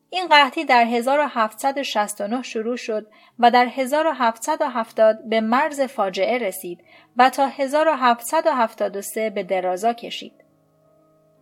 این 0.10 0.28
قحطی 0.28 0.66
در 0.66 0.86
1769 0.86 2.44
شروع 2.44 2.78
شد 2.78 3.08
و 3.40 3.51
در 3.51 3.66
1770 3.66 5.30
به 5.30 5.42
مرز 5.42 5.82
فاجعه 5.82 6.38
رسید 6.38 6.84
و 7.18 7.30
تا 7.30 7.48
1773 7.48 9.30
به 9.30 9.44
درازا 9.44 9.94
کشید. 9.94 10.41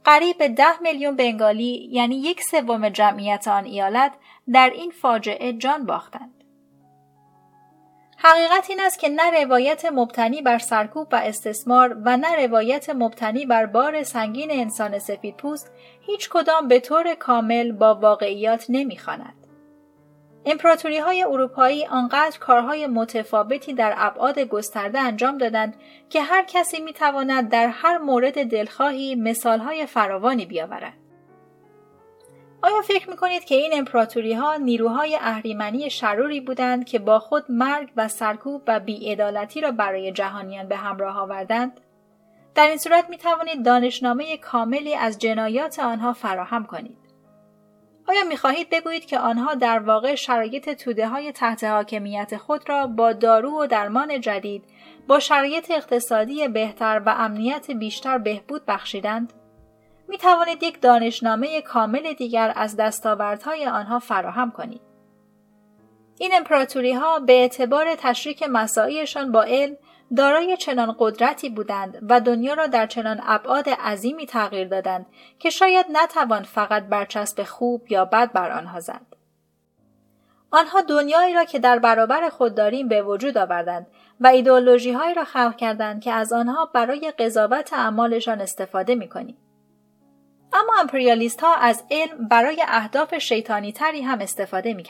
قریب 0.10 0.38
به 0.38 0.50
ده 0.50 0.82
میلیون 0.82 1.16
بنگالی 1.16 1.90
یعنی 1.92 2.16
یک 2.16 2.44
سوم 2.44 2.90
جمعیت 2.90 3.48
آن 3.48 3.66
ایالت 3.66 4.12
در 4.54 4.72
این 4.76 4.92
فاجعه 4.92 5.54
جان 5.54 5.86
باختند. 5.86 6.44
حقیقت 8.18 8.70
این 8.70 8.80
است 8.82 9.00
که 9.00 9.10
نه 9.10 9.44
روایت 9.44 9.86
مبتنی 9.86 10.42
بر 10.42 10.58
سرکوب 10.58 11.08
و 11.12 11.16
استثمار 11.16 11.98
و 12.06 12.18
نه 12.18 12.46
روایت 12.46 12.90
مبتنی 12.90 13.46
بر 13.46 13.66
بار 13.66 14.04
سنگین 14.04 14.52
انسان 14.52 15.00
سفید 15.00 15.38
پوست 15.38 15.72
هیچ 16.02 16.30
کدام 16.30 16.68
به 16.68 16.80
طور 16.80 17.16
کامل 17.16 17.72
با 17.72 17.96
واقعیات 17.96 18.66
نمی‌خواند. 18.70 19.39
امپراتوری 20.46 20.98
های 20.98 21.24
اروپایی 21.24 21.86
آنقدر 21.86 22.40
کارهای 22.40 22.88
متفاوتی 22.88 23.74
در 23.74 23.94
ابعاد 23.98 24.40
گسترده 24.40 25.00
انجام 25.00 25.38
دادند 25.38 25.76
که 26.10 26.22
هر 26.22 26.44
کسی 26.44 26.82
می 26.82 26.94
تواند 26.94 27.50
در 27.50 27.68
هر 27.68 27.98
مورد 27.98 28.44
دلخواهی 28.44 29.16
مثالهای 29.16 29.86
فراوانی 29.86 30.46
بیاورد. 30.46 30.94
آیا 32.62 32.82
فکر 32.82 33.10
می 33.10 33.16
کنید 33.16 33.46
که 33.46 33.56
این 33.56 33.72
امپراتوری 33.74 34.34
ها 34.34 34.56
نیروهای 34.56 35.16
اهریمنی 35.16 35.90
شروری 35.90 36.42
بودند 36.42 36.86
که 36.86 37.00
با 37.00 37.20
خود 37.20 37.46
مرگ 37.50 37.90
و 37.96 38.08
سرکوب 38.08 38.62
و 38.68 38.80
بیعدالتی 38.80 39.62
را 39.62 39.72
برای 39.72 40.12
جهانیان 40.12 40.68
به 40.68 40.76
همراه 40.76 41.18
آوردند؟ 41.18 41.82
در 42.56 42.68
این 42.68 42.78
صورت 42.78 43.10
می 43.10 43.18
توانید 43.18 43.66
دانشنامه 43.66 44.38
کاملی 44.38 44.96
از 44.96 45.20
جنایات 45.20 45.80
آنها 45.80 46.14
فراهم 46.14 46.66
کنید. 46.66 47.09
آیا 48.10 48.24
می 48.24 48.38
خواهید 48.38 48.70
بگویید 48.70 49.06
که 49.06 49.20
آنها 49.20 49.54
در 49.54 49.80
واقع 49.80 50.16
شرایط 50.16 50.70
توده 50.70 51.08
های 51.08 51.32
تحت 51.32 51.64
حاکمیت 51.64 52.38
خود 52.38 52.70
را 52.70 52.88
با 52.88 53.14
دارو 53.14 53.62
و 53.62 53.68
درمان 53.68 54.22
جدید 54.22 54.64
با 55.08 55.20
شرایط 55.20 55.72
اقتصادی 55.72 56.48
بهتر 56.48 57.02
و 57.06 57.10
امنیت 57.18 57.72
بیشتر 57.72 58.18
بهبود 58.18 58.66
بخشیدند؟ 58.66 59.34
می 60.08 60.18
توانید 60.18 60.64
یک 60.64 60.82
دانشنامه 60.82 61.62
کامل 61.62 62.14
دیگر 62.14 62.54
از 62.56 62.76
دستاوردهای 62.76 63.66
آنها 63.66 64.00
فراهم 64.00 64.52
کنید. 64.52 64.82
این 66.20 66.32
امپراتوری 66.34 66.94
ها 66.94 67.20
به 67.20 67.34
اعتبار 67.34 67.96
تشریک 67.96 68.44
مساعیشان 68.44 69.32
با 69.32 69.44
علم 69.44 69.78
دارای 70.16 70.58
چنان 70.58 70.96
قدرتی 71.00 71.50
بودند 71.50 72.06
و 72.10 72.22
دنیا 72.22 72.54
را 72.54 72.68
در 72.68 72.88
چنان 72.88 73.22
ابعاد 73.24 73.70
عظیمی 73.70 74.26
تغییر 74.26 74.68
دادند 74.68 75.06
که 75.40 75.50
شاید 75.50 75.86
نتوان 75.92 76.44
فقط 76.44 76.84
برچسب 76.84 77.44
خوب 77.44 77.92
یا 77.92 78.06
بد 78.06 78.32
بر 78.32 78.52
آنها 78.52 78.80
زد. 78.80 79.06
آنها 80.52 80.82
دنیایی 80.82 81.34
را 81.34 81.46
که 81.46 81.60
در 81.60 81.80
برابر 81.80 82.30
خود 82.30 82.56
داریم 82.56 82.88
به 82.88 83.02
وجود 83.02 83.38
آوردند 83.38 83.88
و 84.20 84.28
ایدئولوژی 84.28 84.92
هایی 84.92 85.14
را 85.14 85.24
خلق 85.24 85.56
کردند 85.56 86.02
که 86.02 86.12
از 86.12 86.34
آنها 86.34 86.66
برای 86.66 87.14
قضاوت 87.20 87.74
اعمالشان 87.74 88.42
استفاده 88.42 88.96
می 88.96 89.10
کنیم. 89.10 89.38
اما 90.54 90.74
امپریالیست 90.80 91.42
ها 91.42 91.56
از 91.56 91.84
علم 91.92 92.28
برای 92.28 92.64
اهداف 92.68 93.18
شیطانی 93.18 93.72
تری 93.72 94.02
هم 94.02 94.20
استفاده 94.20 94.74
می 94.74 94.84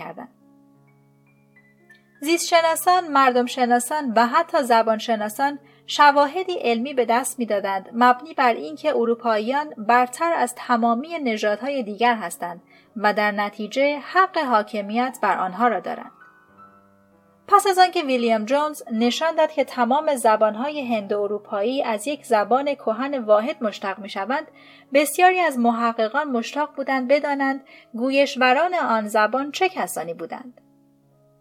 کردن. 2.22 2.32
زیستشناسان، 2.32 3.08
مردم 3.08 3.46
شناسان 3.46 4.14
و 4.16 4.28
حتی 4.28 4.64
زبانشناسان 4.64 5.60
شواهدی 5.88 6.54
علمی 6.54 6.94
به 6.94 7.06
دست 7.06 7.40
می‌دادند 7.40 7.90
مبنی 7.94 8.34
بر 8.34 8.54
اینکه 8.54 8.96
اروپاییان 8.96 9.74
برتر 9.78 10.34
از 10.34 10.56
تمامی 10.56 11.20
نژادهای 11.20 11.84
دیگر 11.84 12.16
هستند 12.16 12.62
و 12.96 13.14
در 13.14 13.32
نتیجه 13.32 14.00
حق 14.00 14.38
حاکمیت 14.38 15.18
بر 15.22 15.38
آنها 15.38 15.68
را 15.68 15.80
دارند. 15.80 16.12
پس 17.48 17.68
از 17.68 17.80
آنکه 17.80 18.04
ویلیام 18.04 18.46
جونز 18.46 18.84
نشان 18.92 19.36
داد 19.36 19.52
که 19.52 19.64
تمام 19.64 20.16
زبانهای 20.16 20.96
هند 20.96 21.14
اروپایی 21.14 21.84
از 21.84 22.08
یک 22.08 22.26
زبان 22.26 22.76
کهن 22.76 23.20
واحد 23.20 23.64
مشتق 23.64 24.00
می‌شوند 24.00 24.48
بسیاری 24.94 25.40
از 25.40 25.60
محققان 25.60 26.28
مشتاق 26.28 26.76
بودند 26.76 27.08
بدانند 27.08 27.64
گویشوران 27.94 28.76
آن 28.76 29.08
زبان 29.08 29.52
چه 29.52 29.70
کسانی 29.70 30.14
بودند 30.14 30.62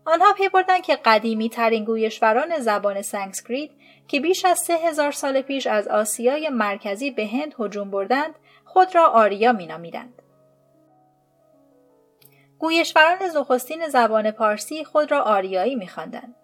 آنها 0.08 0.32
پی 0.32 0.48
بردند 0.48 0.82
که 0.82 0.96
قدیمی 0.96 1.48
ترین 1.48 1.84
گویشوران 1.84 2.58
زبان 2.58 3.02
سانسکریت 3.02 3.70
که 4.08 4.20
بیش 4.20 4.44
از 4.44 4.58
سه 4.58 4.74
هزار 4.74 5.12
سال 5.12 5.40
پیش 5.42 5.66
از 5.66 5.88
آسیای 5.88 6.48
مرکزی 6.48 7.10
به 7.10 7.26
هند 7.26 7.54
هجوم 7.58 7.90
بردند 7.90 8.34
خود 8.64 8.94
را 8.94 9.06
آریا 9.06 9.52
مینامیدند. 9.52 10.22
گویشوران 12.58 13.18
نخستین 13.36 13.88
زبان 13.88 14.30
پارسی 14.30 14.84
خود 14.84 15.10
را 15.10 15.22
آریایی 15.22 15.74
میخواندند. 15.74 16.34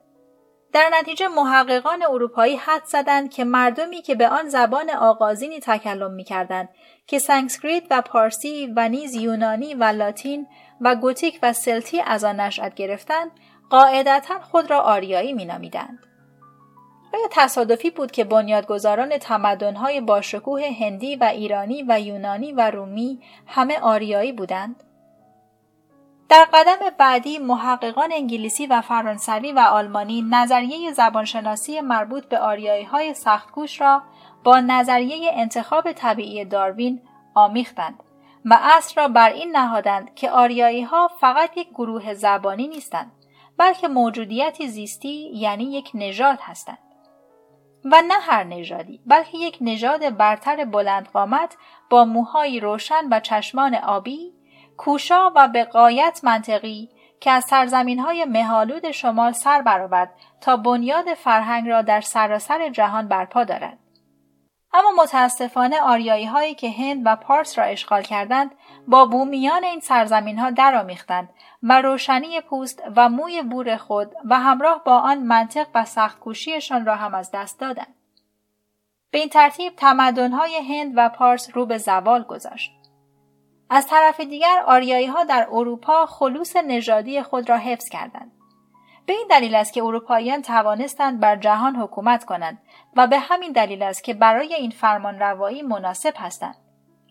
در 0.72 0.90
نتیجه 1.00 1.28
محققان 1.28 2.02
اروپایی 2.02 2.56
حدس 2.56 2.84
زدند 2.84 3.30
که 3.30 3.44
مردمی 3.44 4.02
که 4.02 4.14
به 4.14 4.28
آن 4.28 4.48
زبان 4.48 4.90
آغازینی 4.90 5.60
تکلم 5.60 6.10
می‌کردند 6.10 6.68
که 7.06 7.18
سانسکریت 7.18 7.84
و 7.90 8.02
پارسی 8.02 8.72
و 8.76 8.88
نیز 8.88 9.14
یونانی 9.14 9.74
و 9.74 9.84
لاتین 9.84 10.46
و 10.80 10.94
گوتیک 10.94 11.38
و 11.42 11.52
سلتی 11.52 12.00
از 12.00 12.24
آن 12.24 12.40
نشأت 12.40 12.74
گرفتند 12.74 13.30
قاعدتا 13.70 14.40
خود 14.40 14.70
را 14.70 14.80
آریایی 14.80 15.32
مینامیدند. 15.32 15.98
آیا 17.14 17.28
تصادفی 17.30 17.90
بود 17.90 18.10
که 18.10 18.24
بنیادگذاران 18.24 19.18
تمدنهای 19.18 20.00
باشکوه 20.00 20.70
هندی 20.80 21.16
و 21.16 21.24
ایرانی 21.24 21.84
و 21.88 22.00
یونانی 22.00 22.52
و 22.52 22.70
رومی 22.70 23.20
همه 23.46 23.80
آریایی 23.80 24.32
بودند؟ 24.32 24.82
در 26.28 26.46
قدم 26.52 26.90
بعدی 26.98 27.38
محققان 27.38 28.12
انگلیسی 28.12 28.66
و 28.66 28.80
فرانسوی 28.80 29.52
و 29.52 29.58
آلمانی 29.58 30.24
نظریه 30.30 30.92
زبانشناسی 30.92 31.80
مربوط 31.80 32.24
به 32.24 32.38
آریایی 32.38 32.84
های 32.84 33.14
سختگوش 33.14 33.80
را 33.80 34.02
با 34.44 34.60
نظریه 34.60 35.30
انتخاب 35.34 35.92
طبیعی 35.92 36.44
داروین 36.44 37.00
آمیختند 37.34 38.02
و 38.44 38.58
اصل 38.62 39.00
را 39.00 39.08
بر 39.08 39.30
این 39.30 39.56
نهادند 39.56 40.14
که 40.14 40.30
آریایی 40.30 40.82
ها 40.82 41.10
فقط 41.20 41.56
یک 41.56 41.68
گروه 41.70 42.14
زبانی 42.14 42.68
نیستند. 42.68 43.12
بلکه 43.58 43.88
موجودیتی 43.88 44.68
زیستی 44.68 45.30
یعنی 45.34 45.64
یک 45.64 45.90
نژاد 45.94 46.38
هستند 46.42 46.78
و 47.84 48.02
نه 48.08 48.14
هر 48.20 48.44
نژادی 48.44 49.00
بلکه 49.06 49.38
یک 49.38 49.58
نژاد 49.60 50.16
برتر 50.16 50.64
بلند 50.64 51.08
قامت 51.08 51.56
با 51.90 52.04
موهایی 52.04 52.60
روشن 52.60 53.08
و 53.10 53.20
چشمان 53.20 53.74
آبی 53.74 54.32
کوشا 54.76 55.32
و 55.36 55.48
به 55.48 55.64
قایت 55.64 56.20
منطقی 56.22 56.90
که 57.20 57.30
از 57.30 57.44
سرزمین 57.44 57.98
های 57.98 58.24
مهالود 58.24 58.90
شمال 58.90 59.32
سر 59.32 59.62
برآورد 59.62 60.14
تا 60.40 60.56
بنیاد 60.56 61.14
فرهنگ 61.14 61.68
را 61.68 61.82
در 61.82 62.00
سراسر 62.00 62.68
جهان 62.68 63.08
برپا 63.08 63.44
دارد. 63.44 63.78
اما 64.74 65.02
متاسفانه 65.02 65.80
آریایی 65.80 66.26
هایی 66.26 66.54
که 66.54 66.70
هند 66.70 67.02
و 67.04 67.16
پارس 67.16 67.58
را 67.58 67.64
اشغال 67.64 68.02
کردند 68.02 68.50
با 68.88 69.06
بومیان 69.06 69.64
این 69.64 69.80
سرزمین 69.80 70.38
ها 70.38 70.50
درآمیختند 70.50 71.28
و 71.62 71.82
روشنی 71.82 72.40
پوست 72.40 72.82
و 72.96 73.08
موی 73.08 73.42
بور 73.42 73.76
خود 73.76 74.14
و 74.24 74.38
همراه 74.38 74.84
با 74.84 74.98
آن 74.98 75.18
منطق 75.18 75.66
و 75.74 75.84
سختکوشیشان 75.84 76.86
را 76.86 76.96
هم 76.96 77.14
از 77.14 77.30
دست 77.30 77.60
دادند. 77.60 77.94
به 79.10 79.18
این 79.18 79.28
ترتیب 79.28 79.76
تمدنهای 79.76 80.56
هند 80.56 80.92
و 80.96 81.08
پارس 81.08 81.50
رو 81.52 81.66
به 81.66 81.78
زوال 81.78 82.22
گذاشت. 82.22 82.72
از 83.70 83.86
طرف 83.86 84.20
دیگر 84.20 84.62
آریایی 84.66 85.06
ها 85.06 85.24
در 85.24 85.48
اروپا 85.52 86.06
خلوص 86.06 86.56
نژادی 86.56 87.22
خود 87.22 87.48
را 87.50 87.56
حفظ 87.56 87.88
کردند. 87.88 88.32
به 89.06 89.12
این 89.12 89.26
دلیل 89.30 89.54
است 89.54 89.72
که 89.72 89.82
اروپاییان 89.82 90.42
توانستند 90.42 91.20
بر 91.20 91.36
جهان 91.36 91.76
حکومت 91.76 92.24
کنند 92.24 92.58
و 92.96 93.06
به 93.06 93.18
همین 93.18 93.52
دلیل 93.52 93.82
است 93.82 94.04
که 94.04 94.14
برای 94.14 94.54
این 94.54 94.70
فرمان 94.70 95.18
روایی 95.18 95.62
مناسب 95.62 96.14
هستند. 96.16 96.56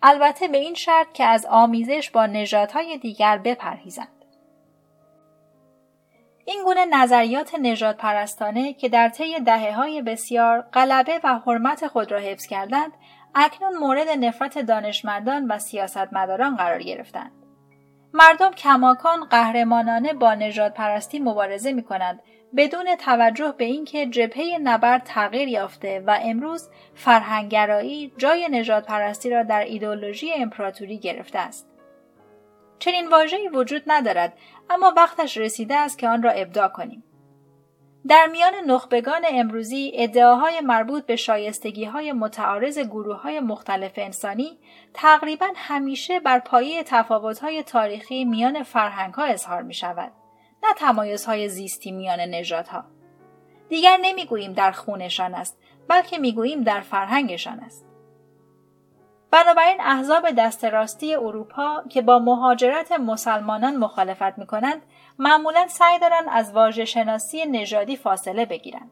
البته 0.02 0.48
به 0.48 0.58
این 0.58 0.74
شرط 0.74 1.14
که 1.14 1.24
از 1.24 1.46
آمیزش 1.46 2.10
با 2.10 2.26
نژادهای 2.26 2.98
دیگر 2.98 3.38
بپرهیزند. 3.38 4.08
این 6.46 6.64
گونه 6.64 6.86
نظریات 6.86 7.56
نجات 7.56 7.98
پرستانه 7.98 8.74
که 8.74 8.90
در 8.90 9.10
طی 9.10 9.40
دهه 9.40 9.76
های 9.76 10.02
بسیار 10.02 10.62
غلبه 10.62 11.20
و 11.24 11.40
حرمت 11.40 11.88
خود 11.88 12.12
را 12.12 12.20
حفظ 12.20 12.46
کردند 12.46 12.92
اکنون 13.36 13.78
مورد 13.78 14.10
نفرت 14.10 14.60
دانشمندان 14.60 15.52
و 15.52 15.60
سیاستمداران 15.60 16.56
قرار 16.56 16.84
گرفتند. 16.84 17.43
مردم 18.14 18.52
کماکان 18.52 19.26
قهرمانانه 19.26 20.14
با 20.14 20.36
نجات 20.36 20.74
پرستی 20.74 21.20
مبارزه 21.20 21.72
می 21.72 21.84
کنند 21.84 22.20
بدون 22.56 22.96
توجه 22.96 23.54
به 23.58 23.66
اینکه 23.66 24.06
جبهه 24.06 24.58
نبرد 24.64 25.04
تغییر 25.04 25.48
یافته 25.48 26.04
و 26.08 26.20
امروز 26.22 26.70
فرهنگرایی 26.96 28.14
جای 28.18 28.48
نجات 28.52 28.86
پرستی 28.86 29.30
را 29.30 29.44
در 29.44 29.64
ایدولوژی 29.64 30.34
امپراتوری 30.34 31.00
گرفته 31.00 31.40
است. 31.40 31.68
چنین 32.80 33.08
واژه‌ای 33.08 33.48
وجود 33.48 33.84
ندارد 33.88 34.34
اما 34.70 34.94
وقتش 34.98 35.38
رسیده 35.38 35.76
است 35.76 35.98
که 35.98 36.08
آن 36.08 36.24
را 36.24 36.32
ابداع 36.32 36.68
کنیم. 36.68 37.04
در 38.08 38.28
میان 38.28 38.54
نخبگان 38.68 39.22
امروزی 39.30 39.92
ادعاهای 39.94 40.62
مربوط 40.62 41.06
به 41.06 41.16
شایستگی 41.16 41.86
های 41.86 42.12
متعارض 42.12 42.80
گروه 42.80 43.16
های 43.22 43.40
مختلف 43.40 43.92
انسانی 43.96 44.60
تقریبا 44.94 45.48
همیشه 45.56 46.20
بر 46.20 46.40
پایه 46.40 46.84
تفاوت 46.84 47.40
های 47.40 47.64
تاریخی 47.64 48.26
میان 48.26 48.64
فرهنگ 48.64 49.14
ها 49.14 49.24
اظهار 49.24 49.62
می 49.62 49.74
شود. 49.74 50.12
نه 50.64 50.74
تمایز 50.74 51.26
های 51.26 51.50
زیستی 51.50 51.92
میان 51.92 52.20
نژادها. 52.20 52.84
دیگر 53.70 53.98
نمی‌گوییم 54.02 54.54
در 54.54 54.72
خونشان 54.72 55.36
است 55.36 55.58
بلکه 55.88 56.18
می‌گوییم 56.18 56.64
در 56.64 56.82
فرهنگشان 56.82 57.60
است. 57.60 57.86
بنابراین 59.34 59.82
احزاب 59.82 60.32
دست 60.32 60.66
راستی 60.66 61.16
اروپا 61.16 61.84
که 61.90 62.02
با 62.02 62.20
مهاجرت 62.20 62.92
مسلمانان 62.92 63.76
مخالفت 63.76 64.38
می 64.38 64.46
کنند 64.46 64.82
معمولا 65.20 65.68
سعی 65.68 66.00
دارند 66.00 66.26
از 66.32 66.52
واژه 66.52 66.86
شناسی 66.86 67.46
نژادی 67.46 67.96
فاصله 67.96 68.46
بگیرند. 68.46 68.92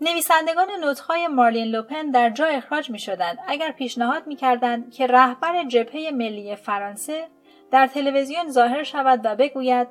نویسندگان 0.00 0.68
نوتهای 0.80 1.26
مارلین 1.26 1.66
لوپن 1.66 2.10
در 2.10 2.30
جا 2.30 2.46
اخراج 2.46 2.90
می 2.90 2.98
شدند 2.98 3.38
اگر 3.46 3.72
پیشنهاد 3.72 4.26
می 4.26 4.36
کردند 4.36 4.92
که 4.92 5.06
رهبر 5.06 5.64
جبهه 5.64 6.10
ملی 6.10 6.56
فرانسه 6.56 7.28
در 7.70 7.86
تلویزیون 7.86 8.50
ظاهر 8.50 8.82
شود 8.82 9.20
و 9.24 9.36
بگوید 9.36 9.88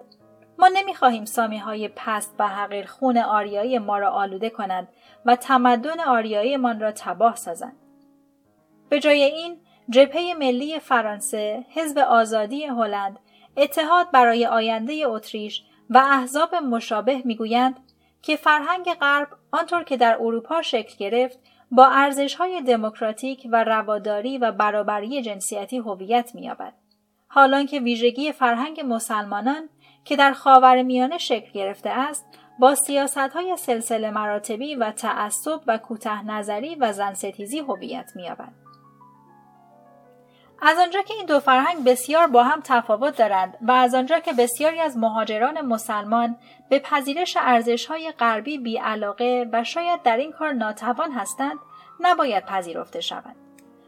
ما 0.60 0.68
نمی‌خواهیم 0.68 1.26
سامی 1.26 1.58
های 1.58 1.88
پست 1.96 2.36
و 2.40 2.48
حقیر 2.48 2.86
خون 2.86 3.18
آریایی 3.18 3.80
ما 3.80 3.98
را 3.98 4.10
آلوده 4.10 4.50
کنند 4.50 4.88
و 5.26 5.36
تمدن 5.36 6.00
آریایی 6.00 6.58
من 6.58 6.80
را 6.80 6.92
تباه 6.92 7.36
سازند. 7.36 7.87
به 8.90 9.00
جای 9.00 9.24
این 9.24 9.58
جبهه 9.90 10.34
ملی 10.40 10.80
فرانسه، 10.80 11.66
حزب 11.74 11.98
آزادی 11.98 12.66
هلند، 12.66 13.20
اتحاد 13.58 14.12
برای 14.12 14.46
آینده 14.46 15.04
اتریش 15.06 15.64
و 15.90 15.98
احزاب 15.98 16.56
مشابه 16.56 17.22
می‌گویند 17.26 17.80
که 18.22 18.36
فرهنگ 18.36 18.94
غرب 18.94 19.28
آنطور 19.52 19.84
که 19.84 19.98
در 19.98 20.18
اروپا 20.20 20.62
شکل 20.62 20.96
گرفت 20.98 21.40
با 21.72 21.86
ارزش‌های 21.88 22.62
دموکراتیک 22.62 23.48
و 23.52 23.64
رواداری 23.64 24.38
و 24.38 24.52
برابری 24.52 25.22
جنسیتی 25.22 25.78
هویت 25.78 26.32
می‌یابد 26.36 26.74
حالان 27.28 27.66
که 27.66 27.80
ویژگی 27.80 28.32
فرهنگ 28.32 28.82
مسلمانان 28.86 29.70
که 30.06 30.16
در 30.16 30.34
خاورمیانه 30.34 31.18
شکل 31.18 31.52
گرفته 31.52 31.90
است 31.90 32.26
با 32.60 32.76
سیاست 32.76 33.18
های 33.18 33.58
سلسله 33.58 34.12
مراتبی 34.12 34.76
و 34.76 34.92
تعصب 34.92 35.60
و 35.68 35.78
کوته 35.78 36.26
نظری 36.26 36.76
و 36.76 36.94
زنستیزی 36.94 37.60
هویت 37.60 38.12
می‌یابد. 38.16 38.67
از 40.62 40.78
آنجا 40.78 41.02
که 41.02 41.14
این 41.14 41.26
دو 41.26 41.40
فرهنگ 41.40 41.84
بسیار 41.84 42.28
با 42.28 42.44
هم 42.44 42.62
تفاوت 42.64 43.18
دارند 43.18 43.58
و 43.62 43.72
از 43.72 43.96
آنجا 43.96 44.20
که 44.20 44.34
بسیاری 44.34 44.80
از 44.80 44.98
مهاجران 44.98 45.62
مسلمان 45.62 46.36
به 46.70 46.80
پذیرش 46.80 47.38
ارزشهای 47.40 48.12
غربی 48.12 48.58
بیعلاقه 48.58 49.50
و 49.54 49.64
شاید 49.64 50.04
در 50.04 50.18
این 50.18 50.32
کار 50.32 50.54
ناتوان 50.54 51.12
هستند 51.12 51.58
نباید 52.00 52.46
پذیرفته 52.46 53.02
شوند. 53.02 53.36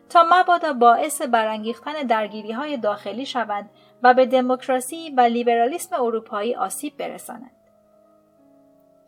تا 0.10 0.26
مبادا 0.32 0.74
باعث 0.74 1.22
برانگیختن 1.22 1.94
درگیری 1.94 2.52
های 2.52 2.78
داخلی 2.78 3.26
شوند 3.26 3.70
و 4.04 4.14
به 4.14 4.26
دموکراسی 4.26 5.14
و 5.18 5.22
لیبرالیسم 5.22 5.96
اروپایی 5.96 6.56
آسیب 6.56 6.98
برسانند. 6.98 7.59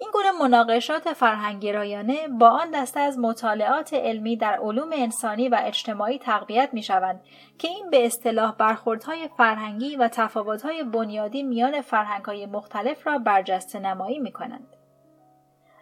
این 0.01 0.11
گونه 0.13 0.31
مناقشات 0.31 1.13
فرهنگگرایانه 1.13 2.27
با 2.27 2.49
آن 2.49 2.71
دسته 2.71 2.99
از 2.99 3.19
مطالعات 3.19 3.93
علمی 3.93 4.37
در 4.37 4.53
علوم 4.53 4.89
انسانی 4.93 5.49
و 5.49 5.59
اجتماعی 5.63 6.19
تقویت 6.19 6.69
می 6.73 6.83
شوند 6.83 7.21
که 7.57 7.67
این 7.67 7.89
به 7.89 8.05
اصطلاح 8.05 8.55
برخوردهای 8.55 9.29
فرهنگی 9.37 9.95
و 9.95 10.07
تفاوتهای 10.07 10.83
بنیادی 10.83 11.43
میان 11.43 11.81
فرهنگهای 11.81 12.45
مختلف 12.45 13.07
را 13.07 13.17
برجسته 13.17 13.79
نمایی 13.79 14.19
می 14.19 14.31
کنند. 14.31 14.67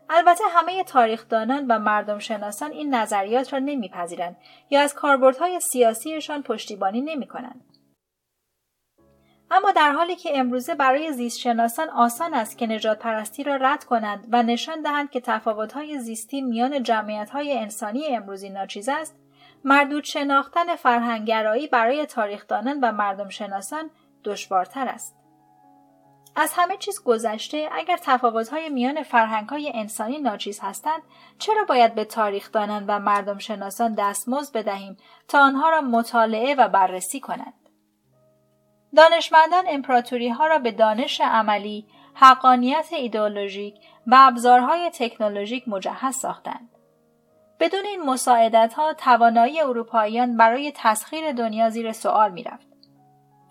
البته 0.10 0.44
همه 0.50 0.84
تاریخدانان 0.84 1.66
و 1.68 1.80
مردم 1.80 2.20
شناسان 2.20 2.72
این 2.72 2.96
نظریات 2.96 3.54
را 3.54 3.60
نمیپذیرند 3.60 4.38
یا 4.70 4.82
از 4.82 4.94
کاربردهای 4.94 5.60
سیاسیشان 5.60 6.44
پشتیبانی 6.44 7.02
نمی 7.02 7.28
کنند. 7.28 7.69
اما 9.52 9.72
در 9.72 9.92
حالی 9.92 10.16
که 10.16 10.40
امروزه 10.40 10.76
برای 10.76 11.14
زیستشناسان 11.14 11.90
آسان 11.90 12.34
است 12.34 12.58
که 12.58 12.68
نجات 12.68 13.00
پرستی 13.00 13.44
را 13.44 13.56
رد 13.56 13.84
کنند 13.84 14.28
و 14.32 14.44
نشان 14.44 14.82
دهند 14.82 15.10
که 15.10 15.22
تفاوت‌های 15.22 16.00
زیستی 16.00 16.42
میان 16.42 16.84
جمعیت‌های 16.84 17.58
انسانی 17.58 18.08
امروزی 18.08 18.50
ناچیز 18.50 18.90
است، 18.90 19.16
مردود 19.64 20.04
شناختن 20.04 20.76
فرهنگرایی 20.76 21.68
برای 21.68 22.06
تاریخدانان 22.06 22.80
و 22.80 22.92
مردم 22.92 23.30
شناسان 23.30 23.90
دشوارتر 24.24 24.88
است. 24.88 25.16
از 26.36 26.54
همه 26.56 26.78
چیز 26.78 27.04
گذشته 27.04 27.70
اگر 27.72 27.98
تفاوت‌های 28.04 28.70
میان 28.70 29.04
فرهنگ‌های 29.04 29.72
انسانی 29.76 30.18
ناچیز 30.18 30.60
هستند 30.60 31.02
چرا 31.40 31.64
باید 31.64 31.96
به 31.96 32.06
تاریخدانان 32.06 32.86
و 32.88 33.00
مردم 33.00 33.38
شناسان 33.38 33.94
دستمزد 33.94 34.58
بدهیم 34.58 34.98
تا 35.28 35.40
آنها 35.40 35.70
را 35.70 35.82
مطالعه 35.82 36.56
و 36.56 36.68
بررسی 36.68 37.20
کنند 37.20 37.54
دانشمندان 38.96 39.64
امپراتوری 39.68 40.30
ها 40.30 40.48
را 40.48 40.60
به 40.60 40.72
دانش 40.72 41.22
عملی، 41.22 41.86
حقانیت 42.14 42.88
ایدئولوژیک 42.92 43.76
و 44.08 44.16
ابزارهای 44.20 44.90
تکنولوژیک 44.94 45.68
مجهز 45.68 46.16
ساختند. 46.16 46.70
بدون 47.60 47.86
این 47.86 48.02
مساعدت 48.04 48.74
ها 48.74 48.94
توانایی 48.94 49.62
اروپاییان 49.62 50.38
برای 50.38 50.74
تسخیر 50.76 51.32
دنیا 51.32 51.70
زیر 51.70 51.92
سوال 51.92 52.32
می 52.32 52.44
رفت. 52.44 52.68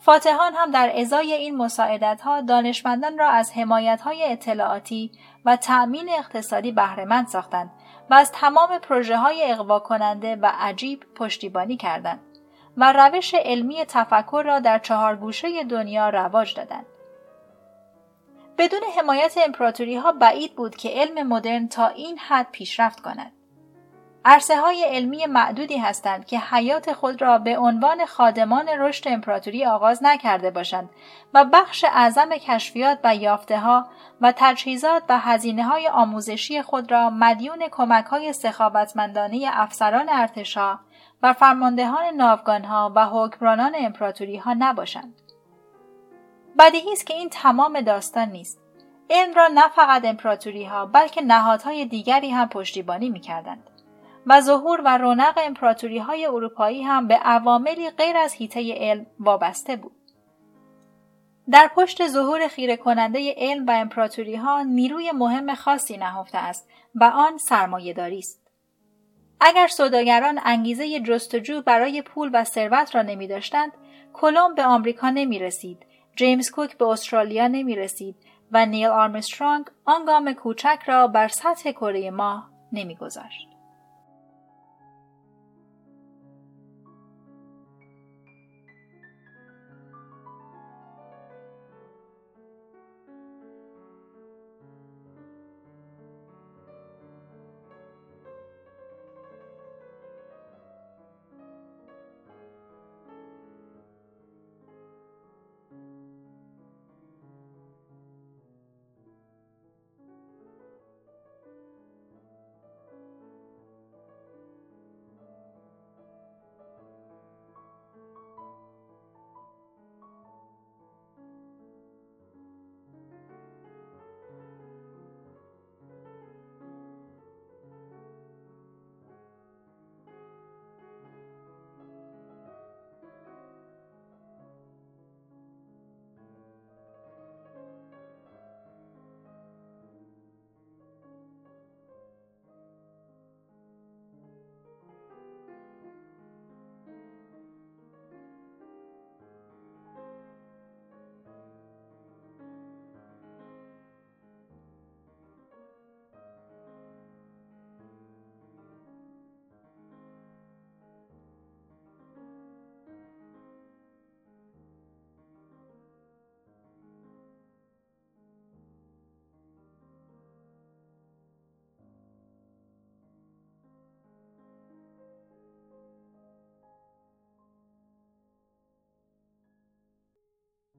فاتحان 0.01 0.55
هم 0.55 0.71
در 0.71 0.93
ازای 0.95 1.33
این 1.33 1.57
مساعدت 1.57 2.21
ها 2.21 2.41
دانشمندان 2.41 3.19
را 3.19 3.29
از 3.29 3.53
حمایت 3.53 4.01
های 4.01 4.33
اطلاعاتی 4.33 5.13
و 5.45 5.57
تأمین 5.57 6.09
اقتصادی 6.19 6.73
بهرهمند 6.73 7.27
ساختند 7.27 7.71
و 8.11 8.15
از 8.15 8.33
تمام 8.33 8.79
پروژه 8.79 9.17
های 9.17 9.53
اقوا 9.53 9.79
کننده 9.79 10.37
و 10.37 10.53
عجیب 10.55 11.05
پشتیبانی 11.15 11.77
کردند. 11.77 12.21
و 12.79 12.93
روش 12.93 13.35
علمی 13.35 13.85
تفکر 13.85 14.43
را 14.47 14.61
در 14.61 14.79
چهار 14.79 15.17
گوشه 15.17 15.65
دنیا 15.65 16.09
رواج 16.09 16.55
دادند. 16.55 16.87
بدون 18.59 18.81
حمایت 18.99 19.39
امپراتوری 19.45 19.97
ها 19.97 20.13
بعید 20.13 20.55
بود 20.55 20.77
که 20.77 20.89
علم 20.89 21.29
مدرن 21.29 21.69
تا 21.69 21.87
این 21.87 22.19
حد 22.19 22.47
پیشرفت 22.53 23.01
کند. 23.01 23.33
عرصه 24.25 24.61
های 24.61 24.85
علمی 24.85 25.27
معدودی 25.27 25.79
هستند 25.79 26.27
که 26.27 26.39
حیات 26.39 26.93
خود 26.93 27.23
را 27.23 27.39
به 27.39 27.59
عنوان 27.59 28.07
خادمان 28.07 28.69
رشد 28.69 29.09
امپراتوری 29.09 29.67
آغاز 29.67 30.03
نکرده 30.03 30.51
باشند 30.51 30.91
و 31.35 31.45
بخش 31.45 31.85
اعظم 31.85 32.31
کشفیات 32.31 32.99
و 33.05 33.17
یافته 33.17 33.59
ها 33.59 33.87
و 34.21 34.33
تجهیزات 34.37 35.03
و 35.09 35.19
هزینه 35.19 35.65
های 35.65 35.89
آموزشی 35.89 36.63
خود 36.63 36.93
را 36.93 37.11
مدیون 37.11 37.69
کمک 37.71 38.05
های 38.05 38.33
سخاوتمندانه 38.33 39.51
افسران 39.53 40.09
ارتشا 40.09 40.79
و 41.23 41.33
فرماندهان 41.33 42.05
ناوگانها 42.15 42.93
و 42.95 43.07
حکمرانان 43.07 43.73
امپراتوری 43.79 44.37
ها 44.37 44.55
نباشند. 44.59 45.15
بدیهی 46.59 46.93
است 46.93 47.07
که 47.07 47.15
این 47.15 47.29
تمام 47.29 47.81
داستان 47.81 48.29
نیست. 48.29 48.61
علم 49.11 49.35
را 49.35 49.49
نه 49.55 49.69
فقط 49.69 50.05
امپراتوری 50.05 50.65
ها 50.65 50.87
بلکه 50.87 51.23
نهادهای 51.23 51.85
دیگری 51.85 52.31
هم 52.31 52.49
پشتیبانی 52.49 53.11
می 53.11 53.21
کردند. 53.21 53.71
و 54.27 54.41
ظهور 54.41 54.83
و 54.85 54.99
رونق 54.99 55.39
امپراتوری 55.43 55.99
های 55.99 56.27
اروپایی 56.27 56.83
هم 56.83 57.09
به 57.09 57.15
عواملی 57.15 57.91
غیر 57.91 58.17
از 58.17 58.33
هیته 58.33 58.75
علم 58.75 59.07
وابسته 59.21 59.77
بود. 59.77 59.93
در 61.51 61.71
پشت 61.77 62.09
ظهور 62.09 62.49
خیره 62.49 62.77
کننده 62.77 63.35
علم 63.37 63.67
و 63.67 63.71
امپراتوری 63.71 64.37
ها 64.37 64.63
نیروی 64.63 65.13
مهم 65.13 65.55
خاصی 65.55 65.97
نهفته 65.97 66.39
است 66.39 66.69
و 66.95 67.05
آن 67.05 67.39
سرمایهداری 67.39 68.19
است. 68.19 68.48
اگر 69.41 69.67
سوداگران 69.67 70.41
انگیزه 70.45 71.01
جستجو 71.01 71.63
برای 71.63 72.03
پول 72.03 72.31
و 72.33 72.45
ثروت 72.45 72.95
را 72.95 73.03
نمی 73.03 73.27
داشتند، 73.27 73.73
کلمب 74.13 74.57
به 74.57 74.65
آمریکا 74.65 75.11
نمی 75.11 75.39
رسید، 75.39 75.87
جیمز 76.17 76.51
کوک 76.51 76.77
به 76.79 76.87
استرالیا 76.87 77.49
نمی 77.49 77.77
رسید 77.77 78.17
و 78.53 78.67
نیل 78.67 78.87
آرمسترانگ 78.87 79.67
آن 79.85 80.05
گام 80.05 80.33
کوچک 80.33 80.79
را 80.87 81.07
بر 81.09 81.29
سطح 81.29 81.73
کره 81.73 82.11
ماه 82.11 82.51
نمی 82.73 82.97
گذاشت. 82.97 83.49